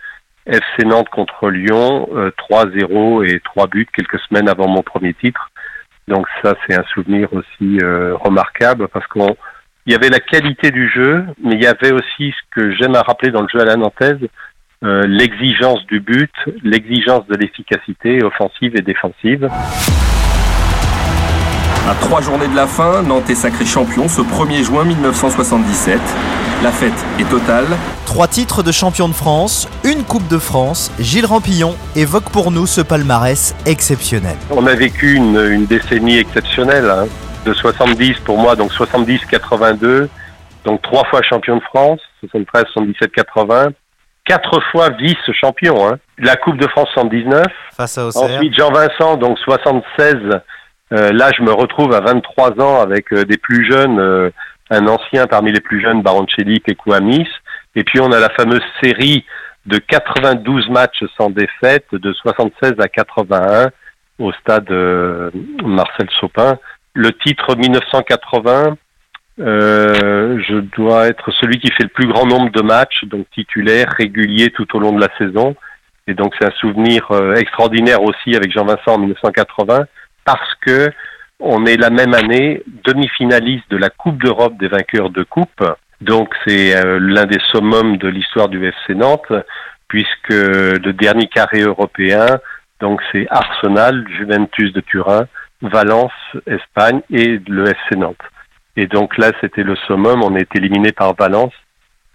FC 0.46 0.86
Nantes 0.86 1.10
contre 1.10 1.50
Lyon, 1.50 2.08
3-0 2.52 3.26
et 3.28 3.40
3 3.40 3.66
buts 3.66 3.88
quelques 3.92 4.20
semaines 4.20 4.48
avant 4.48 4.68
mon 4.68 4.84
premier 4.84 5.16
titre. 5.16 5.50
Donc 6.08 6.28
ça, 6.44 6.54
c'est 6.68 6.78
un 6.78 6.84
souvenir 6.94 7.30
aussi 7.34 7.80
euh, 7.82 8.16
remarquable 8.16 8.88
parce 8.90 9.06
qu'on 9.08 9.36
il 9.90 9.94
y 9.94 9.96
avait 9.96 10.10
la 10.10 10.20
qualité 10.20 10.70
du 10.70 10.88
jeu, 10.88 11.26
mais 11.44 11.56
il 11.56 11.64
y 11.64 11.66
avait 11.66 11.92
aussi 11.92 12.30
ce 12.30 12.56
que 12.56 12.76
j'aime 12.76 12.94
à 12.94 13.02
rappeler 13.02 13.32
dans 13.32 13.42
le 13.42 13.48
jeu 13.52 13.60
à 13.60 13.66
la 13.66 13.76
nantaise, 13.76 14.20
euh, 14.86 15.08
l'exigence 15.08 15.84
du 15.88 16.00
but, 16.00 16.32
l'exigence 16.64 17.26
de 17.26 17.36
l'efficacité 17.36 18.24
offensive 18.24 18.76
et 18.76 18.82
défensive. 18.82 19.50
À 21.90 21.96
trois 22.02 22.22
journées 22.22 22.48
de 22.48 22.56
la 22.56 22.68
fin, 22.68 23.02
Nantes 23.02 23.32
est 23.32 23.36
sacré 23.36 23.66
champion 23.66 24.08
ce 24.08 24.22
1er 24.22 24.64
juin 24.64 24.86
1977. 24.86 26.00
La 26.62 26.72
fête 26.72 26.94
est 27.20 27.28
totale. 27.28 27.66
Trois 28.06 28.28
titres 28.28 28.62
de 28.62 28.72
champion 28.72 29.08
de 29.08 29.14
France, 29.14 29.68
une 29.84 30.04
Coupe 30.04 30.28
de 30.28 30.38
France, 30.38 30.92
Gilles 31.00 31.26
Rampillon 31.26 31.74
évoque 31.96 32.30
pour 32.30 32.52
nous 32.52 32.68
ce 32.68 32.82
palmarès 32.82 33.56
exceptionnel. 33.66 34.38
On 34.52 34.68
a 34.68 34.76
vécu 34.76 35.16
une, 35.16 35.40
une 35.50 35.66
décennie 35.66 36.20
exceptionnelle, 36.20 36.92
hein, 36.92 37.08
de 37.46 37.54
70 37.54 38.20
pour 38.26 38.38
moi, 38.38 38.56
donc 38.56 38.72
70-82, 38.72 40.08
donc 40.66 40.82
trois 40.82 41.06
fois 41.06 41.22
champion 41.22 41.58
de 41.58 41.62
France, 41.62 42.00
73, 42.22 42.66
77, 42.74 43.12
80, 43.12 43.68
quatre 44.26 44.62
fois 44.72 44.90
vice-champion. 44.90 45.88
Hein. 45.88 46.00
La 46.18 46.36
Coupe 46.36 46.58
de 46.58 46.68
France 46.68 46.90
119, 46.96 47.46
face 47.76 47.98
à 47.98 48.08
ensuite 48.08 48.54
Jean 48.58 48.72
Vincent, 48.72 49.18
donc 49.18 49.40
76, 49.40 50.16
euh, 50.92 51.12
là 51.12 51.32
je 51.38 51.44
me 51.44 51.52
retrouve 51.52 51.94
à 51.94 52.02
23 52.02 52.60
ans 52.62 52.82
avec 52.82 53.12
euh, 53.14 53.24
des 53.24 53.38
plus 53.38 53.70
jeunes, 53.70 54.00
euh, 54.00 54.30
un 54.70 54.88
ancien 54.88 55.28
parmi 55.28 55.52
les 55.52 55.62
plus 55.62 55.82
jeunes, 55.82 56.02
Baroncelli 56.02 56.62
et 56.68 56.76
Kouamis. 56.76 57.28
Et 57.76 57.84
puis 57.84 58.00
on 58.02 58.12
a 58.12 58.20
la 58.20 58.30
fameuse 58.30 58.64
série 58.82 59.26
de 59.66 59.78
92 59.78 60.70
matchs 60.70 61.04
sans 61.18 61.30
défaite 61.30 61.86
de 61.92 62.14
76 62.14 62.74
à 62.80 62.88
81 62.88 63.70
au 64.20 64.32
stade 64.34 64.70
euh, 64.72 65.32
Marcel 65.64 66.08
Sopin. 66.20 66.58
Le 66.94 67.12
titre 67.12 67.56
1980, 67.56 68.78
euh, 69.40 70.38
je 70.48 70.58
dois 70.58 71.08
être 71.08 71.32
celui 71.40 71.60
qui 71.60 71.72
fait 71.72 71.84
le 71.84 71.90
plus 71.90 72.08
grand 72.08 72.26
nombre 72.26 72.52
de 72.52 72.62
matchs, 72.62 73.06
donc 73.06 73.30
titulaire, 73.32 73.88
régulier 73.98 74.50
tout 74.50 74.76
au 74.76 74.80
long 74.80 74.92
de 74.92 75.00
la 75.00 75.10
saison. 75.18 75.56
Et 76.08 76.14
donc 76.14 76.34
c'est 76.40 76.48
un 76.48 76.56
souvenir 76.60 77.10
euh, 77.12 77.36
extraordinaire 77.36 78.02
aussi 78.02 78.36
avec 78.36 78.52
Jean-Vincent 78.52 78.96
en 78.96 78.98
1980 78.98 79.86
parce 80.26 80.56
que 80.66 80.92
on 81.40 81.66
est 81.66 81.78
la 81.78 81.90
même 81.90 82.14
année 82.14 82.64
demi-finaliste 82.84 83.70
de 83.70 83.78
la 83.78 83.90
Coupe 83.90 84.22
d'Europe 84.22 84.58
des 84.60 84.68
vainqueurs 84.68 85.10
de 85.10 85.24
coupe. 85.24 85.64
Donc 86.02 86.34
c'est 86.46 86.76
euh, 86.76 87.00
l'un 87.00 87.26
des 87.26 87.40
summums 87.52 87.98
de 87.98 88.08
l'histoire 88.10 88.50
du 88.50 88.66
FC 88.66 88.96
Nantes, 88.96 89.32
puisque 89.88 90.30
le 90.30 90.92
dernier 90.92 91.28
carré 91.28 91.62
européen, 91.62 92.40
donc 92.82 93.02
c'est 93.12 93.28
Arsenal, 93.30 94.06
Juventus 94.18 94.74
de 94.74 94.82
Turin, 94.82 95.28
Valence, 95.62 96.12
Espagne 96.48 97.02
et 97.10 97.40
le 97.48 97.68
FC 97.68 97.96
Nantes. 97.98 98.18
Et 98.76 98.88
donc 98.88 99.18
là, 99.18 99.32
c'était 99.42 99.64
le 99.64 99.76
summum. 99.88 100.24
On 100.24 100.36
est 100.36 100.56
éliminé 100.56 100.92
par 100.92 101.14
Valence, 101.16 101.54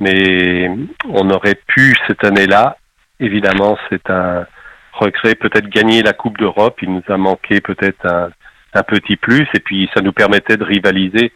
mais 0.01 0.71
on 1.09 1.29
aurait 1.31 1.61
pu 1.67 1.95
cette 2.07 2.25
année-là. 2.25 2.79
Évidemment, 3.21 3.77
c'est 3.91 4.09
un 4.09 4.47
regret 4.93 5.35
peut-être 5.35 5.69
gagner 5.69 6.03
la 6.03 6.13
Coupe 6.13 6.39
d'Europe. 6.39 6.79
Il 6.83 6.93
nous 6.93 7.03
a 7.09 7.17
manqué 7.17 7.61
peut-être 7.61 8.07
un, 8.07 8.31
petit 8.83 9.17
plus, 9.17 9.47
et 9.55 9.61
puis 9.61 9.89
ça 9.95 10.01
nous 10.01 10.13
permettait 10.13 10.57
de 10.57 10.65
rivaliser 10.65 11.33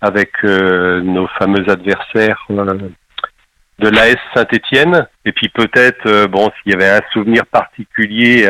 avec 0.00 0.32
euh, 0.44 1.00
nos 1.00 1.26
fameux 1.38 1.66
adversaires 1.70 2.44
euh, 2.50 2.90
de 3.78 3.88
l'AS 3.88 4.16
Saint-Étienne. 4.34 5.06
Et 5.24 5.32
puis 5.32 5.48
peut-être, 5.48 6.06
euh, 6.06 6.26
bon, 6.26 6.50
s'il 6.50 6.72
y 6.72 6.74
avait 6.74 6.90
un 6.90 7.00
souvenir 7.12 7.46
particulier 7.46 8.48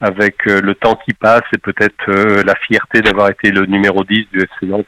avec 0.00 0.44
le 0.44 0.74
temps 0.74 0.96
qui 1.04 1.12
passe 1.12 1.42
et 1.52 1.58
peut-être 1.58 2.10
la 2.44 2.54
fierté 2.54 3.00
d'avoir 3.00 3.30
été 3.30 3.50
le 3.50 3.66
numéro 3.66 4.04
10 4.04 4.26
du 4.32 4.38
FC 4.38 4.66
Nantes 4.66 4.86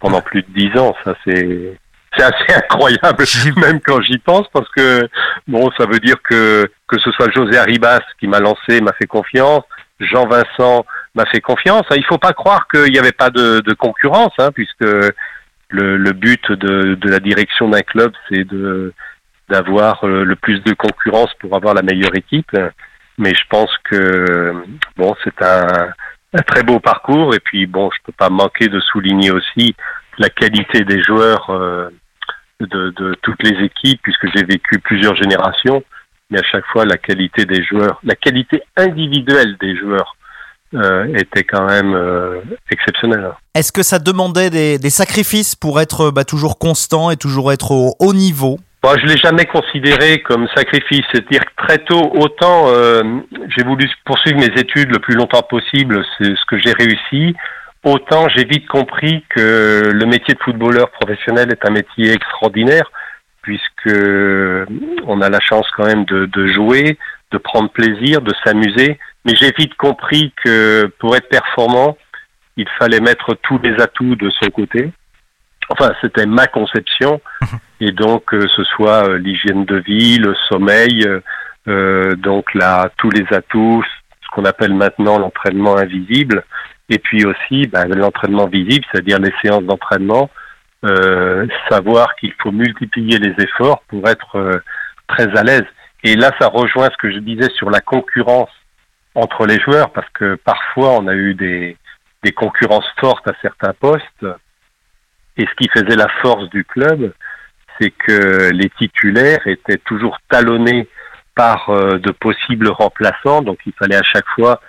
pendant 0.00 0.20
plus 0.20 0.42
de 0.42 0.48
10 0.54 0.78
ans. 0.78 0.94
Ça, 1.04 1.14
c'est 1.26 1.78
c'est 2.16 2.24
assez 2.24 2.54
incroyable, 2.54 3.24
même 3.56 3.80
quand 3.80 4.00
j'y 4.00 4.18
pense, 4.18 4.46
parce 4.52 4.68
que 4.70 5.08
bon, 5.46 5.70
ça 5.76 5.86
veut 5.86 6.00
dire 6.00 6.16
que 6.22 6.70
que 6.86 6.98
ce 6.98 7.10
soit 7.12 7.30
José 7.34 7.58
Arribas 7.58 8.00
qui 8.18 8.26
m'a 8.26 8.40
lancé, 8.40 8.80
m'a 8.80 8.92
fait 8.92 9.06
confiance, 9.06 9.64
Jean 10.00 10.26
Vincent 10.26 10.84
m'a 11.14 11.26
fait 11.26 11.40
confiance. 11.40 11.84
Il 11.94 12.04
faut 12.04 12.18
pas 12.18 12.32
croire 12.32 12.66
qu'il 12.68 12.92
n'y 12.92 12.98
avait 12.98 13.12
pas 13.12 13.30
de, 13.30 13.60
de 13.60 13.74
concurrence, 13.74 14.32
hein, 14.38 14.50
puisque 14.52 14.80
le, 14.80 15.96
le 15.96 16.12
but 16.12 16.50
de, 16.50 16.94
de 16.94 17.10
la 17.10 17.20
direction 17.20 17.68
d'un 17.68 17.82
club, 17.82 18.12
c'est 18.28 18.44
de 18.44 18.92
d'avoir 19.48 20.04
euh, 20.04 20.24
le 20.24 20.36
plus 20.36 20.62
de 20.62 20.74
concurrence 20.74 21.32
pour 21.40 21.56
avoir 21.56 21.72
la 21.72 21.80
meilleure 21.80 22.14
équipe. 22.14 22.54
Mais 23.18 23.34
je 23.34 23.42
pense 23.50 23.70
que 23.90 24.54
bon, 24.96 25.14
c'est 25.24 25.42
un, 25.42 25.90
très 26.46 26.62
beau 26.62 26.78
parcours. 26.78 27.34
Et 27.34 27.40
puis 27.40 27.66
bon, 27.66 27.90
je 27.90 27.98
peux 28.04 28.12
pas 28.12 28.30
manquer 28.30 28.68
de 28.68 28.80
souligner 28.80 29.30
aussi 29.30 29.74
la 30.18 30.30
qualité 30.30 30.84
des 30.84 31.02
joueurs 31.02 31.50
euh, 31.50 31.90
de, 32.60 33.14
toutes 33.22 33.42
les 33.42 33.64
équipes, 33.64 34.00
puisque 34.02 34.26
j'ai 34.34 34.44
vécu 34.44 34.78
plusieurs 34.78 35.16
générations. 35.16 35.82
Mais 36.30 36.38
à 36.38 36.42
chaque 36.42 36.66
fois, 36.66 36.84
la 36.84 36.98
qualité 36.98 37.44
des 37.44 37.62
joueurs, 37.64 37.98
la 38.04 38.14
qualité 38.14 38.62
individuelle 38.76 39.56
des 39.60 39.76
joueurs 39.76 40.16
euh, 40.74 41.06
était 41.14 41.44
quand 41.44 41.64
même 41.64 41.94
euh, 41.94 42.40
exceptionnelle. 42.70 43.32
Est-ce 43.54 43.72
que 43.72 43.82
ça 43.82 43.98
demandait 43.98 44.50
des, 44.50 44.78
des 44.78 44.90
sacrifices 44.90 45.56
pour 45.56 45.80
être 45.80 46.10
bah, 46.10 46.24
toujours 46.24 46.58
constant 46.58 47.10
et 47.10 47.16
toujours 47.16 47.52
être 47.52 47.70
au 47.70 47.96
haut 47.98 48.12
niveau? 48.12 48.58
Bon, 48.80 48.90
je 48.96 49.06
l'ai 49.06 49.16
jamais 49.16 49.44
considéré 49.44 50.20
comme 50.22 50.46
sacrifice. 50.54 51.02
C'est-à-dire 51.10 51.40
que 51.40 51.66
très 51.66 51.78
tôt, 51.78 52.12
autant 52.14 52.68
euh, 52.68 53.02
j'ai 53.56 53.64
voulu 53.64 53.90
poursuivre 54.04 54.38
mes 54.38 54.60
études 54.60 54.92
le 54.92 55.00
plus 55.00 55.14
longtemps 55.14 55.42
possible, 55.42 56.04
c'est 56.16 56.36
ce 56.36 56.44
que 56.46 56.58
j'ai 56.58 56.72
réussi. 56.72 57.34
Autant 57.82 58.28
j'ai 58.28 58.44
vite 58.44 58.68
compris 58.68 59.24
que 59.30 59.82
le 59.92 60.06
métier 60.06 60.34
de 60.34 60.38
footballeur 60.40 60.90
professionnel 60.90 61.50
est 61.50 61.68
un 61.68 61.72
métier 61.72 62.12
extraordinaire, 62.12 62.88
puisque 63.42 63.96
on 65.06 65.20
a 65.22 65.28
la 65.28 65.40
chance 65.40 65.66
quand 65.76 65.86
même 65.86 66.04
de, 66.04 66.26
de 66.26 66.46
jouer, 66.46 66.98
de 67.32 67.38
prendre 67.38 67.70
plaisir, 67.70 68.20
de 68.20 68.32
s'amuser. 68.44 68.98
Mais 69.24 69.34
j'ai 69.34 69.52
vite 69.58 69.74
compris 69.74 70.32
que 70.44 70.86
pour 71.00 71.16
être 71.16 71.28
performant, 71.28 71.96
il 72.56 72.68
fallait 72.78 73.00
mettre 73.00 73.34
tous 73.42 73.58
les 73.58 73.74
atouts 73.80 74.14
de 74.14 74.30
son 74.30 74.50
côté. 74.50 74.92
Enfin, 75.68 75.92
c'était 76.00 76.26
ma 76.26 76.46
conception. 76.46 77.20
Et 77.80 77.92
donc, 77.92 78.24
que 78.26 78.36
euh, 78.36 78.48
ce 78.56 78.64
soit 78.64 79.08
euh, 79.08 79.18
l'hygiène 79.18 79.64
de 79.64 79.76
vie, 79.76 80.18
le 80.18 80.34
sommeil, 80.48 81.06
euh, 81.68 82.16
donc 82.16 82.52
là, 82.54 82.90
tous 82.96 83.10
les 83.10 83.24
atouts, 83.30 83.84
ce 84.22 84.28
qu'on 84.32 84.44
appelle 84.44 84.74
maintenant 84.74 85.18
l'entraînement 85.18 85.76
invisible, 85.76 86.44
et 86.88 86.98
puis 86.98 87.24
aussi 87.24 87.66
ben, 87.68 87.86
l'entraînement 87.86 88.46
visible, 88.46 88.84
c'est-à-dire 88.90 89.18
les 89.20 89.32
séances 89.42 89.62
d'entraînement, 89.62 90.30
euh, 90.84 91.46
savoir 91.68 92.14
qu'il 92.16 92.32
faut 92.42 92.52
multiplier 92.52 93.18
les 93.18 93.34
efforts 93.42 93.82
pour 93.88 94.08
être 94.08 94.62
très 95.06 95.36
à 95.36 95.42
l'aise. 95.42 95.66
Et 96.04 96.16
là, 96.16 96.32
ça 96.40 96.48
rejoint 96.48 96.88
ce 96.90 96.96
que 96.96 97.12
je 97.12 97.18
disais 97.18 97.50
sur 97.56 97.70
la 97.70 97.80
concurrence 97.80 98.50
entre 99.14 99.46
les 99.46 99.60
joueurs, 99.60 99.90
parce 99.90 100.08
que 100.14 100.36
parfois 100.36 100.90
on 100.98 101.08
a 101.08 101.14
eu 101.14 101.34
des, 101.34 101.76
des 102.22 102.32
concurrences 102.32 102.88
fortes 102.98 103.26
à 103.28 103.32
certains 103.42 103.72
postes, 103.74 104.26
et 105.38 105.46
ce 105.46 105.54
qui 105.54 105.68
faisait 105.68 105.96
la 105.96 106.08
force 106.20 106.48
du 106.50 106.64
club, 106.64 107.12
c'est 107.80 107.90
que 107.90 108.50
les 108.52 108.70
titulaires 108.70 109.46
étaient 109.46 109.78
toujours 109.78 110.18
talonnés 110.28 110.88
par 111.34 111.70
euh, 111.70 111.98
de 111.98 112.10
possibles 112.10 112.68
remplaçants, 112.68 113.42
donc 113.42 113.58
il 113.64 113.72
fallait 113.78 113.96
à 113.96 114.02
chaque 114.02 114.26
fois 114.34 114.60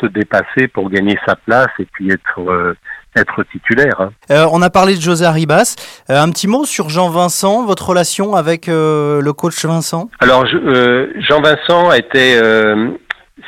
se 0.00 0.06
dépasser 0.06 0.68
pour 0.68 0.90
gagner 0.90 1.18
sa 1.26 1.36
place 1.36 1.70
et 1.78 1.86
puis 1.90 2.10
être 2.10 2.40
euh, 2.40 2.74
être 3.16 3.42
titulaire. 3.50 4.00
Hein. 4.00 4.10
Euh, 4.30 4.46
on 4.52 4.62
a 4.62 4.70
parlé 4.70 4.94
de 4.94 5.00
José 5.00 5.24
Arribas. 5.24 5.76
Euh, 6.10 6.20
un 6.20 6.30
petit 6.30 6.46
mot 6.46 6.64
sur 6.64 6.88
Jean 6.88 7.08
Vincent, 7.08 7.64
votre 7.64 7.88
relation 7.88 8.34
avec 8.34 8.66
le 8.68 9.30
coach 9.32 9.64
Vincent? 9.64 10.10
Alors 10.20 10.46
je, 10.46 11.10
Jean 11.28 11.40
Vincent 11.40 11.92
était 11.92 12.38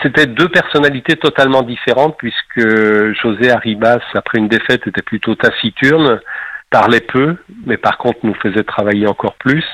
c'était 0.03 0.27
deux 0.27 0.49
personnalités 0.49 1.17
totalement 1.17 1.63
différentes 1.63 2.17
puisque 2.17 2.61
José 3.23 3.51
Arribas 3.51 4.01
après 4.15 4.39
une 4.39 4.49
défaite 4.49 4.87
était 4.87 5.03
plutôt 5.03 5.35
taciturne 5.35 6.21
parlait 6.71 7.01
peu, 7.01 7.37
mais 7.67 7.77
par 7.77 7.99
contre 7.99 8.21
nous 8.23 8.35
faisait 8.35 8.63
travailler 8.63 9.07
encore 9.07 9.35
plus, 9.35 9.65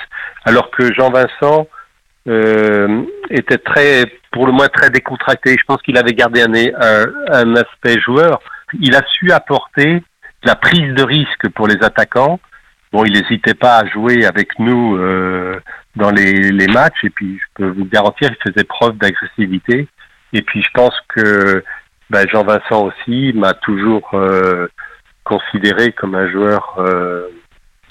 alors 0.44 0.70
que 0.70 0.92
Jean 0.94 1.10
Vincent 1.10 1.68
euh, 2.28 3.02
était 3.30 3.58
très, 3.58 4.04
pour 4.32 4.46
le 4.46 4.52
moins 4.52 4.68
très 4.68 4.90
décontracté. 4.90 5.56
Je 5.58 5.64
pense 5.64 5.80
qu'il 5.82 5.96
avait 5.98 6.14
gardé 6.14 6.42
un, 6.42 6.52
un, 6.54 7.06
un, 7.32 7.56
aspect 7.56 8.00
joueur. 8.00 8.40
Il 8.80 8.96
a 8.96 9.02
su 9.06 9.30
apporter 9.30 10.02
la 10.42 10.56
prise 10.56 10.94
de 10.94 11.02
risque 11.02 11.48
pour 11.54 11.68
les 11.68 11.82
attaquants. 11.82 12.40
Bon, 12.92 13.04
il 13.04 13.12
n'hésitait 13.12 13.54
pas 13.54 13.78
à 13.78 13.86
jouer 13.86 14.24
avec 14.24 14.58
nous 14.58 14.96
euh, 14.96 15.60
dans 15.96 16.10
les, 16.10 16.50
les, 16.50 16.66
matchs, 16.66 17.04
et 17.04 17.10
puis 17.10 17.38
je 17.38 17.44
peux 17.54 17.68
vous 17.70 17.84
garantir, 17.84 18.30
il 18.30 18.52
faisait 18.52 18.64
preuve 18.64 18.96
d'agressivité. 18.96 19.88
Et 20.32 20.42
puis 20.42 20.62
je 20.62 20.70
pense 20.72 20.94
que 21.08 21.62
ben, 22.10 22.26
Jean 22.28 22.44
Vincent 22.44 22.86
aussi 22.86 23.32
m'a 23.34 23.54
toujours 23.54 24.10
euh, 24.14 24.68
considéré 25.26 25.92
comme 25.92 26.14
un 26.14 26.30
joueur 26.30 26.76
euh, 26.78 27.28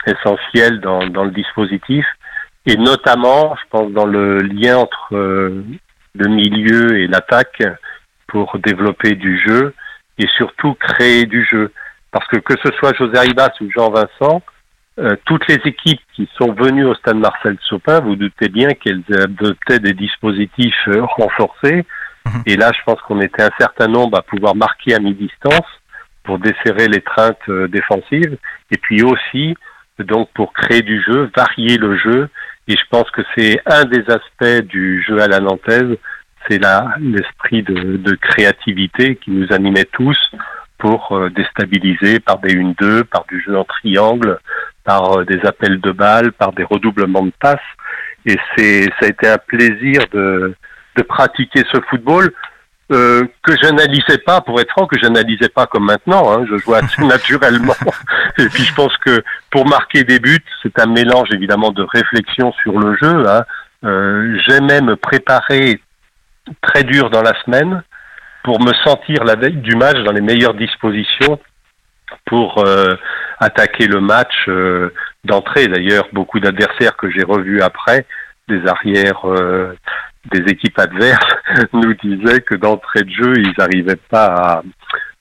essentiel 0.08 0.80
dans, 0.80 1.06
dans, 1.08 1.26
le 1.26 1.32
dispositif 1.32 2.06
et 2.66 2.78
notamment, 2.78 3.56
je 3.56 3.70
pense, 3.70 3.92
dans 3.92 4.06
le 4.06 4.40
lien 4.40 4.78
entre 4.78 5.16
euh, 5.16 5.64
le 6.16 6.28
milieu 6.30 7.00
et 7.00 7.08
l'attaque 7.08 7.62
pour 8.28 8.58
développer 8.60 9.16
du 9.16 9.40
jeu 9.40 9.74
et 10.18 10.28
surtout 10.38 10.74
créer 10.74 11.26
du 11.26 11.46
jeu. 11.46 11.72
Parce 12.12 12.28
que 12.28 12.38
que 12.38 12.56
ce 12.64 12.72
soit 12.78 12.96
José 12.98 13.20
Ribas 13.20 13.52
ou 13.62 13.70
Jean 13.70 13.92
Vincent, 13.92 14.42
euh, 14.98 15.16
toutes 15.26 15.48
les 15.48 15.60
équipes 15.66 16.02
qui 16.16 16.30
sont 16.38 16.54
venues 16.54 16.86
au 16.86 16.96
stade 16.96 17.18
Marcel 17.18 17.58
Sopin, 17.68 18.00
vous 18.00 18.16
doutez 18.16 18.48
bien 18.48 18.70
qu'elles 18.70 19.04
adoptaient 19.12 19.80
des 19.80 19.94
dispositifs 19.94 20.88
euh, 20.88 21.04
renforcés. 21.04 21.86
Mhm. 22.26 22.44
Et 22.46 22.56
là, 22.56 22.72
je 22.76 22.82
pense 22.86 23.02
qu'on 23.02 23.20
était 23.20 23.44
un 23.44 23.52
certain 23.60 23.88
nombre 23.88 24.18
à 24.18 24.22
pouvoir 24.22 24.56
marquer 24.56 24.96
à 24.96 25.00
mi-distance 25.00 25.68
pour 26.26 26.40
desserrer 26.40 26.88
l'étreinte 26.88 27.38
euh, 27.50 27.68
défensive, 27.68 28.38
et 28.72 28.78
puis 28.78 29.04
aussi 29.04 29.56
donc 30.00 30.30
pour 30.34 30.54
créer 30.54 30.82
du 30.82 31.02
jeu, 31.02 31.30
varier 31.36 31.78
le 31.78 31.98
jeu, 31.98 32.30
et 32.68 32.76
je 32.76 32.84
pense 32.90 33.10
que 33.12 33.22
c'est 33.36 33.62
un 33.66 33.86
des 33.86 34.04
aspects 34.10 34.66
du 34.66 35.02
jeu 35.04 35.22
à 35.22 35.28
la 35.28 35.40
nantaise, 35.40 35.98
c'est 36.50 36.60
là 36.60 36.96
l'esprit 37.00 37.64
de, 37.64 37.98
de, 37.98 38.16
créativité 38.16 39.16
qui 39.16 39.32
nous 39.32 39.52
animait 39.54 39.86
tous 39.86 40.18
pour 40.78 41.12
euh, 41.12 41.30
déstabiliser 41.30 42.20
par 42.20 42.40
des 42.40 42.56
1-2, 42.56 43.04
par 43.04 43.26
du 43.26 43.42
jeu 43.42 43.58
en 43.58 43.64
triangle, 43.64 44.40
par 44.84 45.20
euh, 45.20 45.26
des 45.26 45.40
appels 45.46 45.80
de 45.80 45.92
balles, 45.92 46.32
par 46.34 46.52
des 46.54 46.64
redoublements 46.64 47.26
de 47.26 47.32
passes. 47.40 47.60
Et 48.26 48.38
c'est 48.56 48.84
ça 49.00 49.06
a 49.06 49.08
été 49.08 49.28
un 49.28 49.38
plaisir 49.38 50.02
de, 50.12 50.56
de 50.96 51.02
pratiquer 51.04 51.64
ce 51.72 51.80
football 51.90 52.32
euh, 52.92 53.26
que 53.42 53.54
j'analysais 53.62 54.20
pas, 54.20 54.42
pour 54.42 54.60
être 54.60 54.70
franc, 54.72 54.86
que 54.86 55.00
j'analysais 55.00 55.50
pas 55.50 55.66
comme 55.66 55.86
maintenant. 55.86 56.32
Hein, 56.32 56.46
je 56.50 56.58
jouais 56.58 56.78
assez 56.78 57.02
naturellement. 57.06 57.76
Et 58.38 58.48
puis 58.48 58.64
je 58.64 58.74
pense 58.74 58.96
que 58.98 59.24
pour 59.50 59.68
marquer 59.68 60.04
des 60.04 60.20
buts, 60.20 60.44
c'est 60.62 60.78
un 60.80 60.86
mélange 60.86 61.30
évidemment 61.32 61.72
de 61.72 61.84
réflexion 61.84 62.54
sur 62.64 62.80
le 62.80 62.96
jeu. 63.02 63.28
Hein. 63.28 63.44
Euh, 63.86 64.38
J'aimais 64.48 64.82
me 64.82 64.96
préparer 64.96 65.82
très 66.62 66.84
dur 66.84 67.10
dans 67.10 67.22
la 67.22 67.34
semaine 67.44 67.84
pour 68.44 68.62
me 68.62 68.74
sentir 68.84 69.24
la 69.24 69.36
veille 69.36 69.58
du 69.58 69.76
match 69.76 69.98
dans 70.04 70.12
les 70.12 70.22
meilleures 70.22 70.54
dispositions 70.54 71.40
pour 72.26 72.64
euh, 72.64 72.96
attaquer 73.40 73.88
le 73.88 74.00
match 74.00 74.34
euh, 74.48 74.94
d'entrée. 75.24 75.68
D'ailleurs, 75.68 76.08
beaucoup 76.14 76.40
d'adversaires 76.40 76.96
que 76.96 77.10
j'ai 77.10 77.24
revus 77.24 77.62
après, 77.62 78.06
des 78.48 78.66
arrières 78.68 79.26
euh, 79.26 79.74
des 80.32 80.52
équipes 80.52 80.78
adverses 80.80 81.36
nous 81.74 81.94
disaient 81.96 82.42
que 82.42 82.56
d'entrée 82.56 83.04
de 83.04 83.10
jeu, 83.10 83.34
ils 83.38 83.54
n'arrivaient 83.58 84.00
pas 84.10 84.26
à, 84.26 84.64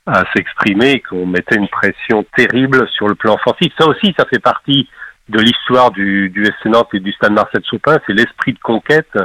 à 0.07 0.25
s'exprimer, 0.35 1.01
qu'on 1.01 1.27
mettait 1.27 1.57
une 1.57 1.69
pression 1.69 2.25
terrible 2.37 2.89
sur 2.91 3.09
le 3.09 3.15
plan 3.15 3.35
offensif. 3.35 3.73
Ça 3.79 3.87
aussi, 3.87 4.15
ça 4.19 4.27
fait 4.27 4.41
partie 4.41 4.89
de 5.29 5.41
l'histoire 5.41 5.91
du, 5.91 6.29
du 6.29 6.45
Nantes 6.67 6.91
et 6.93 7.01
du 7.01 7.13
Stade 7.13 7.33
Marcel 7.33 7.63
Soupin, 7.65 7.99
c'est 8.07 8.13
l'esprit 8.13 8.53
de 8.53 8.59
conquête 8.59 9.19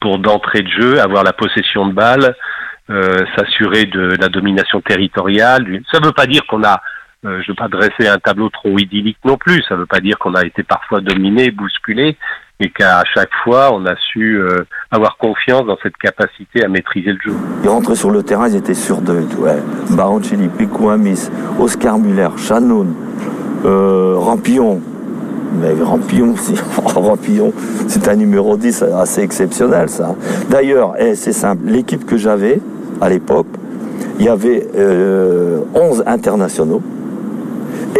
pour 0.00 0.18
d'entrée 0.18 0.62
de 0.62 0.68
jeu, 0.68 1.00
avoir 1.00 1.24
la 1.24 1.32
possession 1.32 1.86
de 1.86 1.94
balle, 1.94 2.34
euh, 2.90 3.24
s'assurer 3.36 3.86
de 3.86 4.16
la 4.20 4.28
domination 4.28 4.80
territoriale. 4.82 5.80
Ça 5.90 6.00
ne 6.00 6.06
veut 6.06 6.12
pas 6.12 6.26
dire 6.26 6.42
qu'on 6.46 6.64
a 6.64 6.80
euh, 7.24 7.42
je 7.42 7.48
veux 7.48 7.56
pas 7.56 7.66
dresser 7.66 8.06
un 8.06 8.18
tableau 8.18 8.48
trop 8.48 8.78
idyllique 8.78 9.18
non 9.24 9.36
plus. 9.36 9.62
Ça 9.68 9.74
veut 9.74 9.86
pas 9.86 9.98
dire 9.98 10.18
qu'on 10.18 10.34
a 10.34 10.44
été 10.44 10.62
parfois 10.62 11.00
dominé, 11.00 11.50
bousculé, 11.50 12.16
mais 12.60 12.70
qu'à 12.70 13.04
chaque 13.14 13.30
fois, 13.44 13.72
on 13.72 13.86
a 13.86 13.94
su 13.96 14.36
euh, 14.36 14.64
avoir 14.90 15.16
confiance 15.16 15.64
dans 15.66 15.76
cette 15.82 15.96
capacité 15.96 16.64
à 16.64 16.68
maîtriser 16.68 17.12
le 17.12 17.18
jeu. 17.24 17.36
Ils 17.62 17.68
rentraient 17.68 17.94
sur 17.94 18.10
le 18.10 18.22
terrain, 18.22 18.48
ils 18.48 18.56
étaient 18.56 18.74
sûrs 18.74 19.00
d'eux. 19.00 19.26
Ouais. 19.38 19.58
Baroncelli, 19.90 20.48
Picouamis, 20.48 21.30
Oscar 21.58 21.98
Muller, 21.98 22.28
Chanoun, 22.36 22.94
euh, 23.64 24.14
Rampillon. 24.16 24.80
Mais 25.60 25.72
Rampillon, 25.82 26.34
c'est 26.36 26.60
Rampillon, 26.76 27.52
c'est 27.86 28.08
un 28.08 28.16
numéro 28.16 28.56
10 28.56 28.82
assez 28.82 29.22
exceptionnel, 29.22 29.88
ça. 29.88 30.14
D'ailleurs, 30.50 30.94
eh, 30.98 31.14
c'est 31.14 31.32
simple, 31.32 31.62
l'équipe 31.66 32.04
que 32.04 32.16
j'avais 32.16 32.60
à 33.00 33.08
l'époque, 33.08 33.46
il 34.18 34.26
y 34.26 34.28
avait 34.28 34.66
euh, 34.76 35.60
11 35.74 36.02
internationaux 36.06 36.82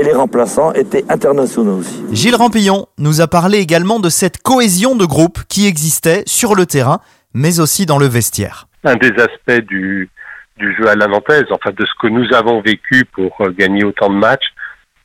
et 0.00 0.04
les 0.04 0.12
remplaçants 0.12 0.72
étaient 0.72 1.04
internationaux 1.10 1.78
aussi. 1.78 2.02
Gilles 2.12 2.34
Rampillon 2.36 2.86
nous 2.98 3.20
a 3.20 3.26
parlé 3.28 3.58
également 3.58 4.00
de 4.00 4.08
cette 4.08 4.38
cohésion 4.42 4.94
de 4.96 5.04
groupe 5.04 5.40
qui 5.48 5.66
existait 5.66 6.22
sur 6.26 6.54
le 6.54 6.66
terrain, 6.66 7.00
mais 7.34 7.60
aussi 7.60 7.86
dans 7.86 7.98
le 7.98 8.06
vestiaire. 8.06 8.66
Un 8.84 8.96
des 8.96 9.10
aspects 9.20 9.66
du, 9.66 10.08
du 10.56 10.76
jeu 10.76 10.88
à 10.88 10.94
la 10.94 11.06
Nantaise, 11.06 11.44
enfin 11.50 11.70
de 11.70 11.84
ce 11.84 11.92
que 12.00 12.08
nous 12.08 12.32
avons 12.34 12.60
vécu 12.62 13.04
pour 13.12 13.36
euh, 13.40 13.50
gagner 13.50 13.84
autant 13.84 14.08
de 14.08 14.16
matchs, 14.16 14.46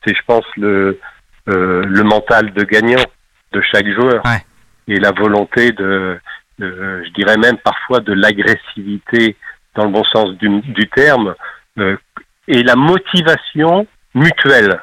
c'est 0.05 0.13
je 0.15 0.21
pense 0.27 0.45
le, 0.57 0.99
euh, 1.49 1.83
le 1.85 2.03
mental 2.03 2.53
de 2.53 2.63
gagnant 2.63 3.03
de 3.51 3.61
chaque 3.71 3.87
joueur 3.93 4.21
Ouais. 4.25 4.43
et 4.87 4.99
la 4.99 5.11
volonté 5.11 5.71
de, 5.71 6.17
de- 6.59 7.03
je 7.05 7.09
dirais 7.13 7.37
même 7.37 7.57
parfois 7.63 7.99
de 7.99 8.13
l'agressivité 8.13 9.35
dans 9.75 9.85
le 9.85 9.91
bon 9.91 10.03
sens 10.05 10.31
du, 10.37 10.49
du 10.61 10.87
terme 10.89 11.35
euh, 11.79 11.95
et 12.47 12.61
la 12.63 12.75
motivation 12.75 13.87
mutuelle. 14.13 14.79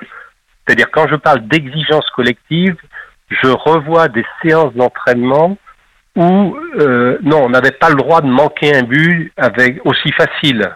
C'est-à-dire 0.66 0.90
quand 0.90 1.08
je 1.08 1.16
parle 1.16 1.46
d'exigence 1.48 2.08
collective, 2.10 2.76
je 3.30 3.48
revois 3.48 4.08
des 4.08 4.24
séances 4.42 4.74
d'entraînement 4.74 5.56
où 6.16 6.56
euh, 6.78 7.18
non, 7.22 7.44
on 7.44 7.50
n'avait 7.50 7.70
pas 7.70 7.88
le 7.88 7.96
droit 7.96 8.20
de 8.20 8.28
manquer 8.28 8.74
un 8.74 8.82
but 8.82 9.32
avec 9.36 9.80
aussi 9.84 10.12
facile. 10.12 10.70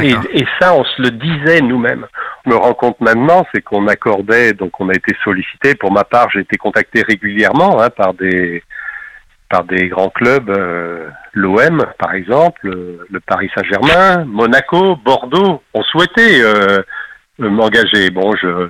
Et, 0.00 0.44
ça, 0.60 0.74
on 0.74 0.82
se 0.82 1.02
le 1.02 1.10
disait 1.10 1.60
nous-mêmes. 1.60 2.06
On 2.46 2.50
me 2.50 2.56
rend 2.56 2.74
compte 2.74 3.00
maintenant, 3.00 3.46
c'est 3.54 3.62
qu'on 3.62 3.86
accordait, 3.86 4.52
donc 4.52 4.80
on 4.80 4.88
a 4.88 4.92
été 4.92 5.14
sollicité. 5.22 5.76
Pour 5.76 5.92
ma 5.92 6.02
part, 6.02 6.30
j'ai 6.30 6.40
été 6.40 6.56
contacté 6.56 7.02
régulièrement 7.02 7.80
hein, 7.80 7.90
par 7.90 8.14
des 8.14 8.62
par 9.50 9.62
des 9.62 9.88
grands 9.88 10.08
clubs, 10.08 10.50
euh, 10.50 11.08
l'OM 11.32 11.84
par 11.98 12.14
exemple, 12.14 12.62
le 12.64 13.20
Paris 13.20 13.50
Saint-Germain, 13.54 14.24
Monaco, 14.24 14.96
Bordeaux. 14.96 15.62
On 15.74 15.82
souhaitait 15.84 16.42
euh, 16.42 16.82
m'engager. 17.38 18.10
Bon, 18.10 18.34
je 18.36 18.68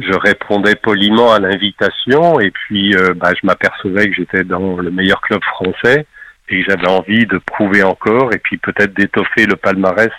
je 0.00 0.12
répondais 0.14 0.76
poliment 0.76 1.32
à 1.32 1.38
l'invitation 1.38 2.40
et 2.40 2.50
puis 2.50 2.94
euh, 2.96 3.14
bah, 3.14 3.32
je 3.40 3.46
m'apercevais 3.46 4.08
que 4.08 4.14
j'étais 4.14 4.44
dans 4.44 4.76
le 4.76 4.90
meilleur 4.90 5.20
club 5.20 5.42
français 5.44 6.06
et 6.48 6.62
que 6.62 6.70
j'avais 6.70 6.88
envie 6.88 7.26
de 7.26 7.38
prouver 7.38 7.82
encore 7.82 8.32
et 8.32 8.38
puis 8.38 8.56
peut-être 8.58 8.94
d'étoffer 8.94 9.46
le 9.46 9.56
palmarès 9.56 10.12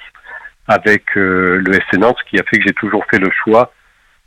avec 0.67 1.17
euh, 1.17 1.61
le 1.65 1.75
FC 1.75 1.97
Nantes, 1.97 2.17
ce 2.23 2.29
qui 2.29 2.39
a 2.39 2.43
fait 2.43 2.57
que 2.59 2.63
j'ai 2.67 2.73
toujours 2.73 3.03
fait 3.09 3.19
le 3.19 3.29
choix 3.43 3.73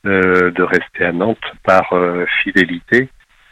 euh, 0.07 0.51
de 0.51 0.63
rester 0.63 1.05
à 1.05 1.13
Nantes 1.13 1.39
par 1.63 1.95
fidélité. 2.43 3.09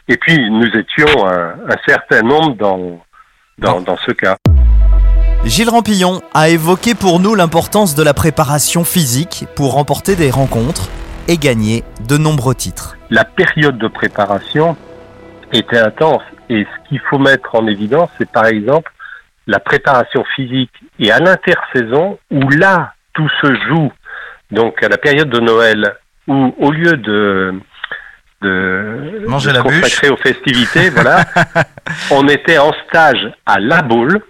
Et 0.07 0.17
puis 0.17 0.37
nous 0.49 0.67
étions 0.77 1.25
un, 1.25 1.55
un 1.69 1.77
certain 1.87 2.21
nombre 2.21 2.55
dans, 2.55 3.03
dans, 3.57 3.81
dans 3.81 3.97
ce 3.97 4.11
cas. 4.11 4.35
Gilles 5.45 5.69
Rampillon 5.69 6.21
a 6.33 6.47
évoqué 6.47 6.95
pour 6.95 7.19
nous 7.19 7.35
l'importance 7.35 7.95
de 7.95 8.03
la 8.03 8.13
préparation 8.13 8.85
physique 8.85 9.45
pour 9.57 9.73
remporter 9.73 10.15
des 10.15 10.31
rencontres 10.31 10.89
et 11.27 11.37
gagner 11.37 11.83
de 12.07 12.17
nombreux 12.17 12.55
titres. 12.55 12.95
La 13.09 13.25
période 13.25 13.77
de 13.77 13.89
préparation 13.89 14.77
était 15.51 15.79
intense 15.79 16.21
et 16.49 16.63
ce 16.63 16.89
qu'il 16.89 17.01
faut 17.09 17.19
mettre 17.19 17.55
en 17.55 17.67
évidence, 17.67 18.09
c'est 18.17 18.31
par 18.31 18.45
exemple 18.45 18.93
la 19.45 19.59
préparation 19.59 20.23
physique 20.33 20.71
et 20.97 21.11
à 21.11 21.19
l'intersaison 21.19 22.17
où 22.31 22.49
là 22.49 22.93
tout 23.13 23.29
se 23.41 23.53
joue. 23.67 23.91
Donc 24.49 24.81
à 24.81 24.87
la 24.87 24.97
période 24.97 25.29
de 25.29 25.41
Noël 25.41 25.93
où 26.25 26.55
au 26.57 26.71
lieu 26.71 26.95
de 26.95 27.53
de, 28.41 29.25
Manger 29.27 29.49
de 29.49 29.55
la 29.55 29.59
se 29.61 29.67
consacrer 29.67 30.09
aux 30.09 30.17
festivités, 30.17 30.89
voilà, 30.89 31.23
on 32.11 32.27
était 32.27 32.57
en 32.57 32.73
stage 32.87 33.31
à 33.45 33.59
La 33.59 33.81
Baule 33.81 34.21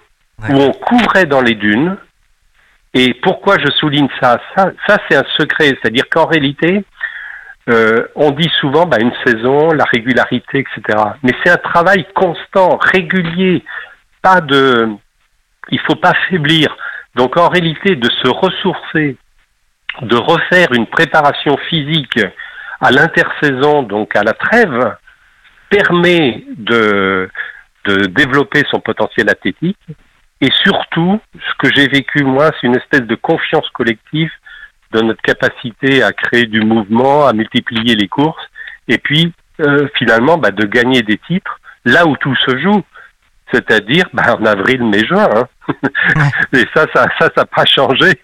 où 0.49 0.53
on 0.53 0.71
courait 0.71 1.25
dans 1.25 1.41
les 1.41 1.56
dunes. 1.56 1.97
Et 2.93 3.13
pourquoi 3.15 3.58
je 3.60 3.71
souligne 3.71 4.10
ça? 4.21 4.39
Ça, 4.56 4.71
ça 4.88 4.97
c'est 5.08 5.17
un 5.17 5.25
secret, 5.38 5.69
c'est-à-dire 5.82 6.08
qu'en 6.10 6.25
réalité, 6.25 6.84
euh, 7.69 8.06
on 8.15 8.32
dit 8.32 8.51
souvent 8.60 8.86
bah, 8.86 8.97
une 8.99 9.13
saison, 9.25 9.71
la 9.71 9.86
régularité, 9.86 10.60
etc. 10.60 10.99
Mais 11.23 11.32
c'est 11.43 11.51
un 11.51 11.58
travail 11.58 12.06
constant, 12.13 12.77
régulier, 12.77 13.63
pas 14.21 14.41
de, 14.41 14.89
il 15.69 15.79
faut 15.82 15.95
pas 15.95 16.13
faiblir. 16.29 16.75
Donc 17.15 17.38
en 17.38 17.47
réalité, 17.47 17.95
de 17.95 18.10
se 18.10 18.27
ressourcer, 18.27 19.17
de 20.01 20.15
refaire 20.15 20.73
une 20.73 20.88
préparation 20.88 21.58
physique 21.69 22.19
à 22.82 22.91
l'intersaison, 22.91 23.84
donc 23.84 24.15
à 24.15 24.23
la 24.23 24.34
trêve, 24.34 24.95
permet 25.69 26.43
de, 26.58 27.29
de 27.86 27.95
développer 28.08 28.63
son 28.69 28.79
potentiel 28.79 29.29
athlétique. 29.29 29.79
Et 30.43 30.51
surtout, 30.62 31.21
ce 31.34 31.53
que 31.58 31.73
j'ai 31.73 31.88
vécu 31.88 32.25
moi, 32.25 32.51
c'est 32.51 32.67
une 32.67 32.75
espèce 32.75 33.03
de 33.03 33.15
confiance 33.15 33.69
collective 33.69 34.29
de 34.91 34.99
notre 34.99 35.21
capacité 35.21 36.03
à 36.03 36.12
créer 36.12 36.47
du 36.47 36.60
mouvement, 36.60 37.25
à 37.25 37.32
multiplier 37.32 37.95
les 37.95 38.10
courses, 38.10 38.45
et 38.89 38.97
puis 38.97 39.32
euh, 39.62 39.88
finalement 39.97 40.38
bah, 40.38 40.51
de 40.51 40.65
gagner 40.65 41.01
des 41.01 41.17
titres 41.17 41.62
là 41.86 42.06
où 42.06 42.17
tout 42.17 42.36
se 42.45 42.58
joue, 42.58 42.84
c'est-à-dire 43.53 44.10
bah, 44.12 44.36
en 44.38 44.45
avril, 44.45 44.84
mai, 44.84 45.06
juin. 45.06 45.29
hein. 45.34 45.47
et 46.53 46.65
ça, 46.75 46.88
ça, 46.93 47.08
ça, 47.17 47.29
n'a 47.38 47.45
pas 47.45 47.65
changé. 47.65 48.19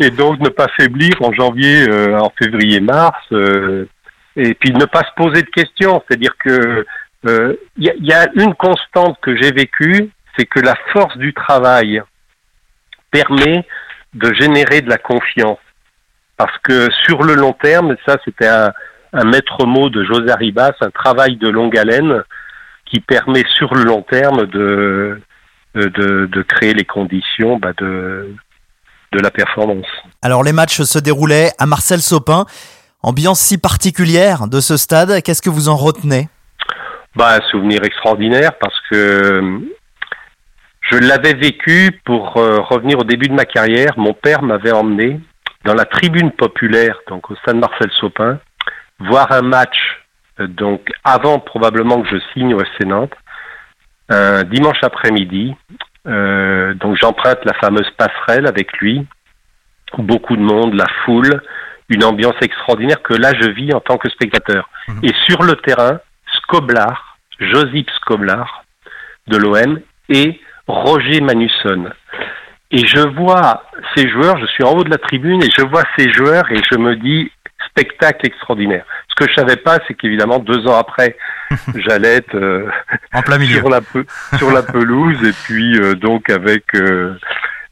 Et 0.00 0.10
donc 0.10 0.40
ne 0.40 0.48
pas 0.48 0.66
faiblir 0.76 1.14
en 1.20 1.32
janvier, 1.32 1.88
euh, 1.88 2.18
en 2.18 2.32
février, 2.36 2.80
mars, 2.80 3.24
euh, 3.30 3.88
et 4.34 4.54
puis 4.54 4.72
ne 4.72 4.86
pas 4.86 5.04
se 5.04 5.14
poser 5.16 5.42
de 5.42 5.50
questions. 5.50 6.02
C'est-à-dire 6.08 6.36
que 6.36 6.84
il 7.78 7.94
y 8.02 8.12
a 8.12 8.28
une 8.34 8.54
constante 8.54 9.18
que 9.22 9.34
j'ai 9.34 9.50
vécue, 9.50 10.10
c'est 10.36 10.46
que 10.46 10.60
la 10.60 10.74
force 10.92 11.16
du 11.18 11.32
travail 11.34 12.02
permet 13.10 13.66
de 14.14 14.32
générer 14.34 14.80
de 14.80 14.88
la 14.90 14.98
confiance. 14.98 15.58
Parce 16.36 16.56
que 16.64 16.88
sur 17.04 17.22
le 17.22 17.34
long 17.34 17.52
terme, 17.52 17.96
ça 18.06 18.16
c'était 18.24 18.48
un, 18.48 18.72
un 19.12 19.24
maître 19.24 19.64
mot 19.66 19.88
de 19.88 20.04
José 20.04 20.30
Arribas, 20.30 20.72
un 20.80 20.90
travail 20.90 21.36
de 21.36 21.48
longue 21.48 21.76
haleine 21.78 22.22
qui 22.86 23.00
permet 23.00 23.44
sur 23.56 23.74
le 23.74 23.84
long 23.84 24.02
terme 24.02 24.46
de, 24.46 25.20
de, 25.74 26.26
de 26.26 26.42
créer 26.42 26.74
les 26.74 26.84
conditions 26.84 27.56
bah, 27.58 27.72
de, 27.78 28.34
de 29.12 29.18
la 29.20 29.30
performance. 29.30 29.86
Alors 30.22 30.42
les 30.42 30.52
matchs 30.52 30.82
se 30.82 30.98
déroulaient 30.98 31.50
à 31.58 31.66
Marcel 31.66 32.00
Sopin. 32.00 32.46
Ambiance 33.02 33.38
si 33.40 33.58
particulière 33.58 34.48
de 34.48 34.60
ce 34.60 34.76
stade, 34.76 35.22
qu'est-ce 35.22 35.42
que 35.42 35.50
vous 35.50 35.68
en 35.68 35.76
retenez? 35.76 36.28
Bah, 37.14 37.36
Un 37.36 37.50
souvenir 37.50 37.84
extraordinaire 37.84 38.52
parce 38.58 38.74
que 38.90 39.60
je 40.90 40.98
l'avais 40.98 41.34
vécu 41.34 41.98
pour 42.04 42.36
euh, 42.36 42.60
revenir 42.60 42.98
au 42.98 43.04
début 43.04 43.28
de 43.28 43.34
ma 43.34 43.46
carrière. 43.46 43.94
Mon 43.96 44.12
père 44.12 44.42
m'avait 44.42 44.72
emmené 44.72 45.20
dans 45.64 45.74
la 45.74 45.86
tribune 45.86 46.30
populaire, 46.30 46.98
donc 47.08 47.30
au 47.30 47.36
stade 47.36 47.56
Marcel 47.56 47.90
Sopin, 47.98 48.38
voir 49.00 49.32
un 49.32 49.42
match, 49.42 49.78
euh, 50.40 50.46
donc 50.46 50.90
avant 51.02 51.38
probablement 51.38 52.02
que 52.02 52.08
je 52.08 52.20
signe 52.32 52.54
au 52.54 52.60
FC 52.60 52.84
Nantes, 52.84 53.14
un 54.10 54.44
dimanche 54.44 54.82
après-midi. 54.82 55.54
Euh, 56.06 56.74
donc 56.74 56.98
j'emprunte 57.00 57.42
la 57.46 57.54
fameuse 57.54 57.90
passerelle 57.96 58.46
avec 58.46 58.70
lui, 58.74 59.06
beaucoup 59.96 60.36
de 60.36 60.42
monde, 60.42 60.74
la 60.74 60.86
foule, 61.04 61.42
une 61.88 62.04
ambiance 62.04 62.36
extraordinaire 62.42 63.02
que 63.02 63.14
là 63.14 63.32
je 63.40 63.48
vis 63.48 63.72
en 63.72 63.80
tant 63.80 63.96
que 63.96 64.10
spectateur. 64.10 64.68
Et 65.02 65.12
sur 65.26 65.42
le 65.42 65.54
terrain, 65.54 65.98
Skoblar, 66.36 67.16
Josip 67.40 67.88
Skoblar 67.90 68.64
de 69.28 69.38
l'OM 69.38 69.80
et 70.10 70.38
Roger 70.66 71.20
Manusson. 71.20 71.90
Et 72.70 72.86
je 72.86 73.00
vois 73.00 73.62
ces 73.94 74.08
joueurs, 74.08 74.38
je 74.38 74.46
suis 74.46 74.64
en 74.64 74.72
haut 74.74 74.84
de 74.84 74.90
la 74.90 74.98
tribune 74.98 75.42
et 75.42 75.50
je 75.56 75.62
vois 75.64 75.82
ces 75.96 76.12
joueurs 76.12 76.50
et 76.50 76.60
je 76.70 76.76
me 76.78 76.96
dis 76.96 77.30
spectacle 77.70 78.26
extraordinaire. 78.26 78.84
Ce 79.08 79.14
que 79.14 79.30
je 79.30 79.34
savais 79.36 79.56
pas, 79.56 79.78
c'est 79.86 79.94
qu'évidemment 79.94 80.38
deux 80.38 80.66
ans 80.66 80.76
après, 80.78 81.16
j'allais 81.76 82.16
être 82.16 82.34
euh, 82.34 82.68
En 83.12 83.22
plein 83.22 83.38
milieu. 83.38 83.58
sur 83.58 83.68
la 83.68 83.80
pe- 83.80 84.06
sur 84.38 84.50
la 84.50 84.62
pelouse 84.62 85.18
et 85.26 85.32
puis 85.44 85.76
euh, 85.78 85.94
donc 85.94 86.30
avec 86.30 86.64
euh, 86.74 87.14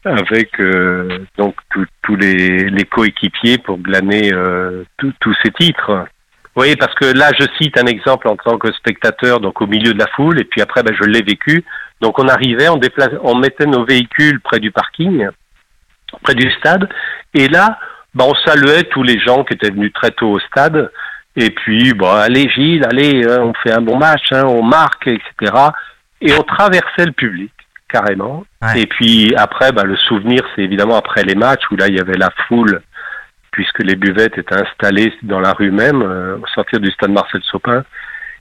avec 0.05 0.59
euh, 0.61 1.19
donc 1.39 1.55
tous- 1.71 2.17
les, 2.17 2.69
les 2.69 2.85
coéquipiers 2.85 3.59
pour 3.59 3.79
glaner 3.79 4.33
euh, 4.33 4.85
tous 4.99 5.35
ces 5.43 5.51
titres. 5.53 6.07
Oui, 6.55 6.77
parce 6.77 6.95
que 6.95 7.07
là, 7.07 7.31
je 7.39 7.47
cite 7.59 7.79
un 7.79 7.87
exemple 7.87 8.29
en 8.29 8.37
tant 8.37 8.59
que 8.59 8.73
spectateur, 8.73 9.41
donc 9.41 9.61
au 9.63 9.67
milieu 9.67 9.95
de 9.95 9.99
la 9.99 10.07
foule, 10.09 10.39
et 10.39 10.45
puis 10.45 10.61
après, 10.61 10.83
ben, 10.83 10.95
je 10.95 11.05
l'ai 11.05 11.23
vécu. 11.23 11.65
Donc, 12.01 12.19
on 12.19 12.29
arrivait, 12.29 12.69
on 12.69 12.77
déplace, 12.77 13.11
on 13.23 13.35
mettait 13.35 13.67
nos 13.67 13.85
véhicules 13.85 14.41
près 14.41 14.59
du 14.59 14.71
parking, 14.71 15.29
près 16.23 16.35
du 16.35 16.51
stade, 16.53 16.89
et 17.33 17.49
là, 17.49 17.79
bah, 18.15 18.25
on 18.27 18.35
saluait 18.47 18.85
tous 18.85 19.03
les 19.03 19.19
gens 19.19 19.45
qui 19.45 19.55
étaient 19.55 19.71
venus 19.71 19.93
très 19.95 20.11
tôt 20.11 20.33
au 20.33 20.41
stade. 20.41 20.91
Et 21.37 21.51
puis, 21.51 21.95
bon, 21.95 22.11
allez 22.11 22.51
Gilles, 22.51 22.85
allez, 22.85 23.23
hein, 23.27 23.39
on 23.41 23.55
fait 23.55 23.73
un 23.73 23.81
bon 23.81 23.97
match, 23.97 24.33
hein, 24.33 24.45
on 24.45 24.63
marque, 24.63 25.07
etc. 25.07 25.53
Et 26.21 26.35
on 26.35 26.43
traversait 26.43 27.07
le 27.07 27.13
public 27.13 27.53
carrément. 27.89 28.45
Et 28.75 28.87
puis 28.87 29.35
après, 29.37 29.71
bah, 29.73 29.85
le 29.85 29.97
souvenir, 29.97 30.43
c'est 30.55 30.63
évidemment 30.63 30.97
après 30.97 31.23
les 31.25 31.35
matchs 31.35 31.63
où 31.71 31.77
là 31.77 31.89
il 31.89 31.97
y 31.97 32.01
avait 32.01 32.17
la 32.17 32.31
foule 32.49 32.83
puisque 33.53 33.79
les 33.81 33.97
buvettes 33.97 34.39
étaient 34.39 34.61
installées 34.61 35.13
dans 35.23 35.41
la 35.41 35.53
rue 35.53 35.71
même 35.71 36.03
euh, 36.03 36.39
au 36.39 36.47
sortir 36.49 36.81
du 36.81 36.91
stade 36.91 37.13
Marcel 37.13 37.43
Sopin. 37.45 37.85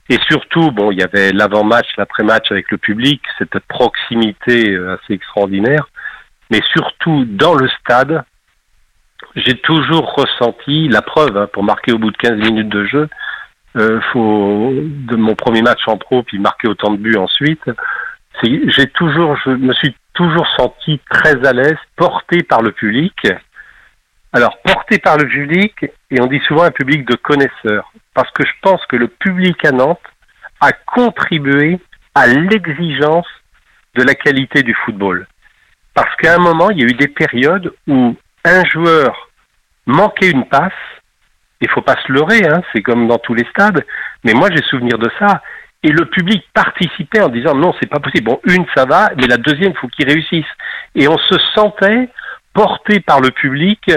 Et 0.08 0.18
surtout, 0.28 0.72
bon, 0.72 0.90
il 0.90 0.98
y 0.98 1.02
avait 1.02 1.32
l'avant-match, 1.32 1.86
l'après-match 1.96 2.50
avec 2.50 2.70
le 2.70 2.78
public, 2.78 3.22
cette 3.38 3.58
proximité 3.60 4.70
euh, 4.70 4.94
assez 4.94 5.14
extraordinaire. 5.14 5.88
Mais 6.50 6.60
surtout 6.72 7.24
dans 7.26 7.54
le 7.54 7.68
stade, 7.80 8.24
j'ai 9.36 9.56
toujours 9.58 10.14
ressenti 10.14 10.88
la 10.88 11.02
preuve 11.02 11.36
hein, 11.36 11.48
pour 11.52 11.62
marquer 11.62 11.92
au 11.92 11.98
bout 11.98 12.10
de 12.10 12.16
15 12.16 12.32
minutes 12.38 12.68
de 12.68 12.84
jeu. 12.84 13.08
Euh, 13.76 14.00
faut 14.12 14.72
de 14.74 15.16
mon 15.16 15.34
premier 15.34 15.62
match 15.62 15.80
en 15.86 15.96
pro 15.96 16.22
puis 16.22 16.38
marquer 16.38 16.68
autant 16.68 16.90
de 16.90 16.98
buts 16.98 17.16
ensuite. 17.16 17.64
J'ai 18.42 18.86
toujours, 18.88 19.36
je 19.44 19.50
me 19.50 19.72
suis 19.74 19.94
toujours 20.14 20.46
senti 20.58 21.00
très 21.10 21.46
à 21.46 21.52
l'aise, 21.52 21.78
porté 21.96 22.42
par 22.42 22.60
le 22.60 22.72
public. 22.72 23.14
Alors 24.32 24.58
porté 24.62 24.98
par 24.98 25.18
le 25.18 25.28
public 25.28 25.84
et 26.10 26.20
on 26.20 26.26
dit 26.26 26.40
souvent 26.48 26.62
un 26.62 26.70
public 26.70 27.06
de 27.06 27.16
connaisseurs 27.16 27.92
parce 28.14 28.30
que 28.30 28.44
je 28.46 28.52
pense 28.62 28.84
que 28.86 28.96
le 28.96 29.08
public 29.08 29.62
à 29.64 29.72
Nantes 29.72 30.00
a 30.60 30.72
contribué 30.72 31.78
à 32.14 32.26
l'exigence 32.26 33.26
de 33.94 34.02
la 34.02 34.14
qualité 34.14 34.62
du 34.62 34.74
football. 34.84 35.26
Parce 35.94 36.14
qu'à 36.16 36.34
un 36.34 36.38
moment, 36.38 36.70
il 36.70 36.80
y 36.80 36.82
a 36.82 36.86
eu 36.86 36.94
des 36.94 37.08
périodes 37.08 37.74
où 37.86 38.16
un 38.44 38.64
joueur 38.64 39.30
manquait 39.86 40.30
une 40.30 40.46
passe, 40.46 40.72
il 41.60 41.68
faut 41.68 41.82
pas 41.82 41.96
se 42.06 42.10
leurrer, 42.10 42.46
hein, 42.46 42.62
c'est 42.72 42.82
comme 42.82 43.08
dans 43.08 43.18
tous 43.18 43.34
les 43.34 43.44
stades, 43.50 43.84
mais 44.24 44.32
moi 44.32 44.48
j'ai 44.50 44.62
souvenir 44.62 44.98
de 44.98 45.10
ça. 45.18 45.42
Et 45.82 45.90
le 45.90 46.06
public 46.06 46.44
participait 46.54 47.20
en 47.20 47.28
disant 47.28 47.54
non, 47.54 47.74
c'est 47.80 47.88
pas 47.88 47.98
possible. 47.98 48.24
Bon, 48.24 48.40
une 48.44 48.64
ça 48.74 48.86
va, 48.86 49.10
mais 49.16 49.26
la 49.26 49.36
deuxième, 49.36 49.74
faut 49.74 49.88
qu'il 49.88 50.08
réussisse. 50.08 50.46
Et 50.94 51.08
on 51.08 51.18
se 51.18 51.38
sentait 51.54 52.08
porté 52.54 53.00
par 53.00 53.20
le 53.20 53.30
public 53.30 53.90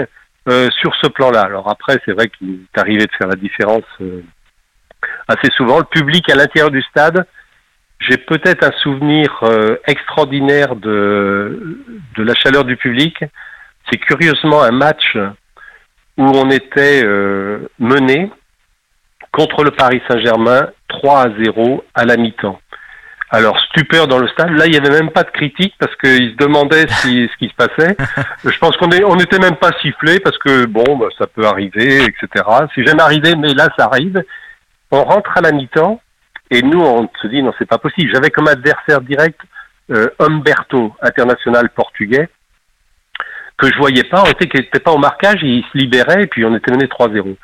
euh, 0.48 0.68
sur 0.80 0.94
ce 1.02 1.08
plan-là. 1.08 1.42
Alors 1.42 1.68
après, 1.68 2.00
c'est 2.04 2.12
vrai 2.12 2.28
qu'il 2.28 2.60
est 2.72 2.78
arrivé 2.78 3.06
de 3.06 3.12
faire 3.18 3.26
la 3.26 3.34
différence 3.34 3.84
euh, 4.00 4.22
assez 5.26 5.50
souvent. 5.56 5.78
Le 5.78 5.84
public 5.84 6.30
à 6.30 6.36
l'intérieur 6.36 6.70
du 6.70 6.82
stade, 6.82 7.26
j'ai 7.98 8.16
peut-être 8.16 8.64
un 8.64 8.72
souvenir 8.82 9.40
euh, 9.42 9.76
extraordinaire 9.88 10.76
de, 10.76 11.82
de 12.16 12.22
la 12.22 12.34
chaleur 12.34 12.64
du 12.64 12.76
public. 12.76 13.24
C'est 13.90 13.98
curieusement 13.98 14.62
un 14.62 14.70
match 14.70 15.16
où 16.16 16.24
on 16.24 16.50
était 16.50 17.04
mené 17.78 18.30
contre 19.32 19.64
le 19.64 19.70
Paris 19.70 20.00
Saint-Germain 20.08 20.70
3 20.88 21.20
à 21.20 21.28
0 21.42 21.84
à 21.94 22.04
la 22.04 22.16
mi-temps. 22.16 22.60
Alors 23.30 23.58
stupeur 23.70 24.06
dans 24.06 24.18
le 24.18 24.28
stade. 24.28 24.50
Là, 24.50 24.66
il 24.66 24.72
n'y 24.72 24.78
avait 24.78 24.90
même 24.90 25.10
pas 25.10 25.24
de 25.24 25.30
critique 25.30 25.74
parce 25.78 25.94
qu'ils 25.96 26.32
se 26.32 26.36
demandaient 26.36 26.86
si, 26.88 27.28
ce 27.32 27.36
qui 27.38 27.48
se 27.48 27.54
passait. 27.54 27.96
Je 28.44 28.58
pense 28.58 28.76
qu'on 28.76 28.88
on 29.04 29.16
n'était 29.16 29.38
même 29.38 29.56
pas 29.56 29.72
sifflé 29.80 30.20
parce 30.20 30.38
que 30.38 30.66
bon, 30.66 30.96
bah, 30.96 31.08
ça 31.18 31.26
peut 31.26 31.44
arriver, 31.44 32.04
etc. 32.04 32.44
C'est 32.74 32.86
jamais 32.86 33.02
arrivé, 33.02 33.34
mais 33.34 33.52
là, 33.52 33.68
ça 33.76 33.86
arrive. 33.86 34.22
On 34.92 35.02
rentre 35.02 35.36
à 35.36 35.40
la 35.40 35.50
mi-temps 35.50 36.00
et 36.50 36.62
nous, 36.62 36.80
on 36.80 37.08
se 37.20 37.26
dit 37.26 37.42
non, 37.42 37.52
c'est 37.58 37.68
pas 37.68 37.78
possible. 37.78 38.12
J'avais 38.14 38.30
comme 38.30 38.48
adversaire 38.48 39.00
direct 39.00 39.40
euh, 39.90 40.08
Humberto, 40.20 40.94
international 41.02 41.70
portugais, 41.70 42.28
que 43.58 43.66
je 43.66 43.76
voyais 43.78 44.04
pas. 44.04 44.22
On 44.24 44.30
était 44.30 44.46
qu'il 44.48 44.60
n'était 44.60 44.78
pas 44.78 44.92
au 44.92 44.98
marquage, 44.98 45.40
il 45.42 45.64
se 45.72 45.78
libérait 45.78 46.22
et 46.22 46.26
puis 46.28 46.44
on 46.44 46.54
était 46.54 46.70
mené 46.70 46.86
3-0. 46.86 47.36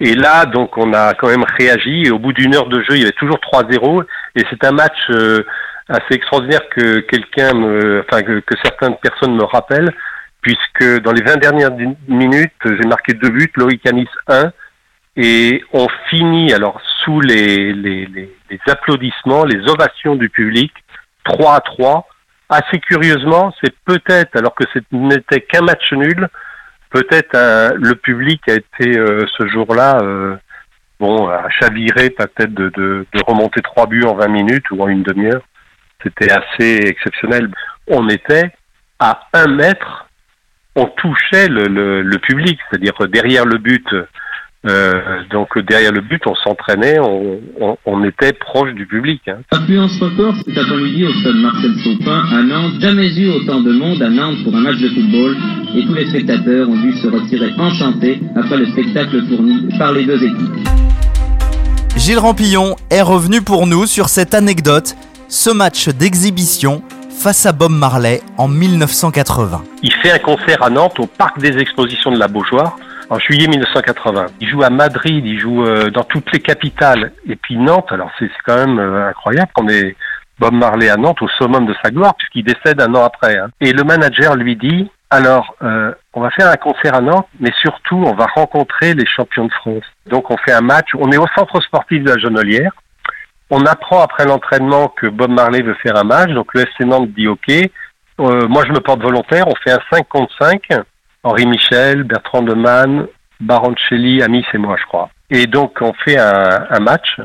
Et 0.00 0.14
là, 0.14 0.46
donc, 0.46 0.76
on 0.78 0.92
a 0.92 1.14
quand 1.14 1.28
même 1.28 1.44
réagi. 1.58 2.04
Et 2.06 2.10
au 2.10 2.18
bout 2.18 2.32
d'une 2.32 2.54
heure 2.54 2.68
de 2.68 2.80
jeu, 2.82 2.96
il 2.96 3.00
y 3.00 3.02
avait 3.02 3.12
toujours 3.12 3.38
3-0. 3.38 4.04
Et 4.38 4.44
c'est 4.50 4.64
un 4.64 4.70
match 4.70 4.96
euh, 5.10 5.44
assez 5.88 6.14
extraordinaire 6.14 6.60
que 6.70 7.00
quelqu'un, 7.00 7.54
me, 7.54 8.04
enfin 8.06 8.22
que, 8.22 8.40
certaines 8.62 8.96
personnes 8.96 9.34
me 9.34 9.42
rappellent, 9.42 9.92
puisque 10.42 11.00
dans 11.02 11.10
les 11.10 11.22
20 11.22 11.38
dernières 11.38 11.72
minutes, 12.06 12.52
j'ai 12.64 12.86
marqué 12.86 13.14
deux 13.14 13.30
buts, 13.30 13.50
Loïc 13.56 13.84
Anis 13.84 14.08
1, 14.28 14.52
et 15.16 15.64
on 15.72 15.88
finit 16.08 16.52
alors 16.52 16.80
sous 17.02 17.20
les, 17.20 18.30
applaudissements, 18.68 19.44
les 19.44 19.68
ovations 19.68 20.14
du 20.14 20.30
public, 20.30 20.72
3 21.24 21.56
à 21.56 21.60
3 21.60 22.06
assez 22.48 22.78
curieusement, 22.78 23.52
c'est 23.62 23.74
peut-être, 23.84 24.36
alors 24.36 24.54
que 24.54 24.64
ce 24.72 24.78
n'était 24.92 25.40
qu'un 25.40 25.62
match 25.62 25.92
nul, 25.92 26.28
peut-être 26.90 27.34
euh, 27.34 27.70
le 27.74 27.96
public 27.96 28.40
a 28.48 28.54
été 28.54 28.96
euh, 28.96 29.26
ce 29.36 29.48
jour-là, 29.48 29.98
bon, 31.00 31.28
à 31.28 31.48
chavirer 31.50 32.10
peut-être 32.10 32.54
de, 32.54 32.70
de, 32.76 33.06
remonter 33.26 33.60
trois 33.62 33.86
buts 33.86 34.04
en 34.04 34.14
20 34.14 34.28
minutes 34.28 34.70
ou 34.70 34.82
en 34.82 34.88
une 34.88 35.02
demi-heure. 35.02 35.42
C'était 36.02 36.30
assez 36.30 36.80
exceptionnel. 36.86 37.50
On 37.88 38.08
était 38.08 38.52
à 38.98 39.20
un 39.32 39.48
mètre, 39.48 40.08
on 40.76 40.86
touchait 40.86 41.48
le, 41.48 42.02
le, 42.02 42.18
public, 42.18 42.58
c'est-à-dire 42.70 42.94
derrière 43.08 43.44
le 43.44 43.58
but 43.58 43.86
euh, 44.66 45.22
donc 45.30 45.56
derrière 45.58 45.92
le 45.92 46.00
but, 46.00 46.20
on 46.26 46.34
s'entraînait, 46.34 46.98
on, 46.98 47.78
on, 47.86 48.04
était 48.04 48.32
proche 48.32 48.72
du 48.74 48.86
public. 48.86 49.22
Hein. 49.28 49.38
Affluence 49.52 50.00
record 50.00 50.34
cet 50.44 50.58
après-midi 50.58 51.04
au 51.04 51.12
stade 51.12 51.36
Marcel 51.36 51.74
Sopin 51.76 52.24
à 52.32 52.42
Nantes. 52.42 52.80
Jamais 52.80 53.08
eu 53.16 53.28
autant 53.28 53.60
de 53.60 53.72
monde 53.72 54.02
à 54.02 54.10
Nantes 54.10 54.42
pour 54.42 54.56
un 54.56 54.60
match 54.60 54.78
de 54.78 54.88
football 54.88 55.36
et 55.76 55.86
tous 55.86 55.94
les 55.94 56.06
spectateurs 56.06 56.68
ont 56.68 56.80
dû 56.80 56.92
se 56.92 57.06
retirer 57.06 57.52
enchantés 57.56 58.20
après 58.34 58.56
le 58.56 58.66
spectacle 58.66 59.22
fourni 59.28 59.68
par 59.78 59.92
les 59.92 60.04
deux 60.04 60.22
équipes. 60.24 60.87
Gilles 61.98 62.20
Rampillon 62.20 62.76
est 62.90 63.02
revenu 63.02 63.42
pour 63.42 63.66
nous 63.66 63.84
sur 63.84 64.08
cette 64.08 64.32
anecdote, 64.32 64.94
ce 65.28 65.50
match 65.50 65.88
d'exhibition 65.88 66.82
face 67.10 67.44
à 67.44 67.52
Bob 67.52 67.72
Marley 67.72 68.20
en 68.38 68.46
1980. 68.46 69.64
Il 69.82 69.92
fait 69.94 70.12
un 70.12 70.20
concert 70.20 70.62
à 70.62 70.70
Nantes 70.70 71.00
au 71.00 71.06
Parc 71.06 71.40
des 71.40 71.58
Expositions 71.58 72.12
de 72.12 72.18
la 72.18 72.28
Beaujoire 72.28 72.76
en 73.10 73.18
juillet 73.18 73.48
1980. 73.48 74.26
Il 74.40 74.48
joue 74.48 74.62
à 74.62 74.70
Madrid, 74.70 75.26
il 75.26 75.40
joue 75.40 75.64
euh, 75.64 75.90
dans 75.90 76.04
toutes 76.04 76.30
les 76.32 76.38
capitales. 76.38 77.10
Et 77.28 77.34
puis 77.34 77.56
Nantes, 77.56 77.90
alors 77.90 78.12
c'est 78.20 78.30
quand 78.46 78.56
même 78.56 78.78
euh, 78.78 79.08
incroyable 79.08 79.50
qu'on 79.52 79.68
ait 79.68 79.96
Bob 80.38 80.54
Marley 80.54 80.88
à 80.88 80.96
Nantes 80.96 81.20
au 81.20 81.28
summum 81.36 81.66
de 81.66 81.74
sa 81.82 81.90
gloire, 81.90 82.14
puisqu'il 82.14 82.44
décède 82.44 82.80
un 82.80 82.94
an 82.94 83.04
après. 83.04 83.36
Hein. 83.38 83.48
Et 83.60 83.72
le 83.72 83.82
manager 83.82 84.36
lui 84.36 84.54
dit, 84.54 84.88
alors, 85.10 85.54
euh, 85.62 85.94
on 86.12 86.20
va 86.20 86.30
faire 86.30 86.48
un 86.48 86.56
concert 86.56 86.94
à 86.94 87.00
Nantes, 87.00 87.28
mais 87.40 87.52
surtout, 87.62 87.96
on 87.96 88.14
va 88.14 88.26
rencontrer 88.26 88.92
les 88.92 89.06
champions 89.06 89.46
de 89.46 89.52
France. 89.52 89.84
Donc, 90.06 90.30
on 90.30 90.36
fait 90.36 90.52
un 90.52 90.60
match. 90.60 90.88
On 90.98 91.10
est 91.10 91.16
au 91.16 91.26
centre 91.34 91.60
sportif 91.62 92.02
de 92.02 92.10
la 92.10 92.18
Genolière. 92.18 92.72
On 93.48 93.64
apprend 93.64 94.02
après 94.02 94.26
l'entraînement 94.26 94.88
que 94.88 95.06
Bob 95.06 95.30
Marley 95.30 95.62
veut 95.62 95.76
faire 95.82 95.96
un 95.96 96.04
match. 96.04 96.30
Donc, 96.32 96.52
le 96.52 96.62
FC 96.62 96.84
Nantes 96.84 97.10
dit 97.12 97.26
OK. 97.26 97.48
Euh, 97.50 98.48
moi, 98.48 98.64
je 98.66 98.72
me 98.72 98.80
porte 98.80 99.00
volontaire. 99.00 99.48
On 99.48 99.54
fait 99.64 99.72
un 99.72 99.80
5 99.90 100.06
contre 100.08 100.34
5. 100.38 100.62
Henri 101.22 101.46
Michel, 101.46 102.02
Bertrand 102.02 102.42
Demann, 102.42 103.06
Baroncelli, 103.40 104.22
Amis 104.22 104.44
et 104.52 104.58
moi, 104.58 104.76
je 104.78 104.84
crois. 104.84 105.08
Et 105.30 105.46
donc, 105.46 105.78
on 105.80 105.94
fait 106.04 106.18
un, 106.18 106.66
un 106.70 106.80
match, 106.80 107.18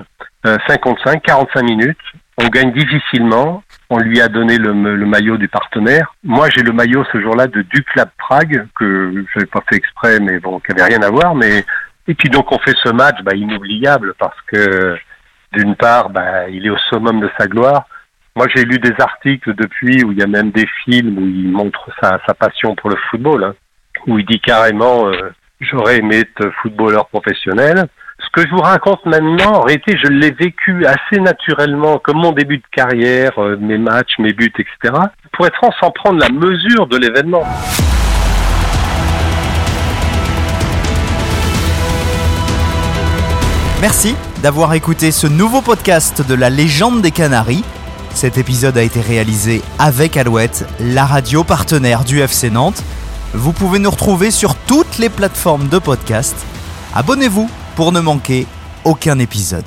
euh, 0.45 0.57
5 0.67 0.79
contre 0.79 1.03
5, 1.03 1.21
45 1.21 1.61
minutes. 1.63 1.97
On 2.37 2.47
gagne 2.47 2.71
difficilement. 2.71 3.61
On 3.93 3.99
lui 3.99 4.21
a 4.21 4.27
donné 4.27 4.58
le, 4.58 4.73
maillot 5.06 5.38
du 5.38 5.47
partenaire. 5.47 6.15
Moi, 6.23 6.49
j'ai 6.49 6.63
le 6.63 6.71
maillot 6.71 7.03
ce 7.12 7.21
jour-là 7.21 7.47
de 7.47 7.62
Duclap 7.62 8.12
Prague, 8.17 8.67
que 8.75 9.12
je 9.13 9.39
n'avais 9.39 9.49
pas 9.51 9.62
fait 9.69 9.75
exprès, 9.75 10.19
mais 10.19 10.39
bon, 10.39 10.60
qui 10.60 10.71
avait 10.71 10.95
rien 10.95 11.01
à 11.03 11.12
voir. 11.12 11.36
Mais 11.36 11.63
Et 12.08 12.15
puis 12.15 12.29
donc, 12.29 12.51
on 12.51 12.58
fait 12.60 12.75
ce 12.84 12.89
match 12.89 13.17
bah, 13.23 13.36
inoubliable 13.36 14.15
parce 14.17 14.39
que, 14.47 14.97
d'une 15.51 15.75
part, 15.75 16.10
bah, 16.10 16.49
il 16.49 16.65
est 16.65 16.71
au 16.71 16.77
summum 16.89 17.19
de 17.19 17.29
sa 17.38 17.47
gloire. 17.47 17.86
Moi, 18.36 18.47
j'ai 18.56 18.63
lu 18.63 18.79
des 18.79 18.95
articles 18.99 19.53
depuis 19.53 20.03
où 20.03 20.12
il 20.12 20.17
y 20.17 20.23
a 20.23 20.27
même 20.27 20.49
des 20.49 20.67
films 20.84 21.17
où 21.19 21.27
il 21.27 21.51
montre 21.51 21.91
sa, 22.01 22.19
sa 22.25 22.34
passion 22.34 22.75
pour 22.75 22.89
le 22.89 22.97
football. 23.12 23.43
Hein 23.43 23.53
où 24.08 24.19
il 24.19 24.25
dit 24.25 24.39
carrément 24.39 25.08
euh, 25.08 25.32
j'aurais 25.60 25.97
aimé 25.97 26.19
être 26.19 26.51
footballeur 26.62 27.08
professionnel. 27.08 27.88
Ce 28.23 28.29
que 28.31 28.47
je 28.47 28.51
vous 28.51 28.62
raconte 28.62 29.05
maintenant, 29.05 29.55
en 29.57 29.62
réalité, 29.62 29.97
je 30.01 30.07
l'ai 30.07 30.31
vécu 30.31 30.86
assez 30.86 31.19
naturellement, 31.19 31.99
comme 31.99 32.17
mon 32.17 32.31
début 32.31 32.57
de 32.57 32.63
carrière, 32.71 33.38
euh, 33.38 33.57
mes 33.59 33.77
matchs, 33.77 34.17
mes 34.17 34.33
buts, 34.33 34.51
etc. 34.57 34.93
Pour 35.33 35.45
être 35.45 35.55
franc, 35.57 35.71
sans 35.79 35.91
prendre 35.91 36.19
la 36.19 36.29
mesure 36.29 36.88
de 36.88 36.97
l'événement. 36.97 37.43
Merci 43.81 44.15
d'avoir 44.41 44.73
écouté 44.73 45.12
ce 45.12 45.27
nouveau 45.27 45.62
podcast 45.62 46.25
de 46.25 46.36
la 46.36 46.49
légende 46.49 47.01
des 47.01 47.12
Canaries. 47.12 47.65
Cet 48.13 48.38
épisode 48.38 48.77
a 48.77 48.83
été 48.83 49.01
réalisé 49.01 49.62
avec 49.77 50.15
Alouette, 50.15 50.65
la 50.79 51.05
radio 51.05 51.43
partenaire 51.43 52.05
du 52.05 52.21
FC 52.21 52.49
Nantes. 52.49 52.81
Vous 53.33 53.51
pouvez 53.51 53.79
nous 53.79 53.89
retrouver 53.89 54.31
sur 54.31 54.55
toutes 54.55 54.99
les 54.99 55.09
plateformes 55.09 55.67
de 55.67 55.79
podcast. 55.79 56.36
Abonnez-vous 56.95 57.49
pour 57.75 57.91
ne 57.91 57.99
manquer 57.99 58.45
aucun 58.83 59.19
épisode. 59.19 59.65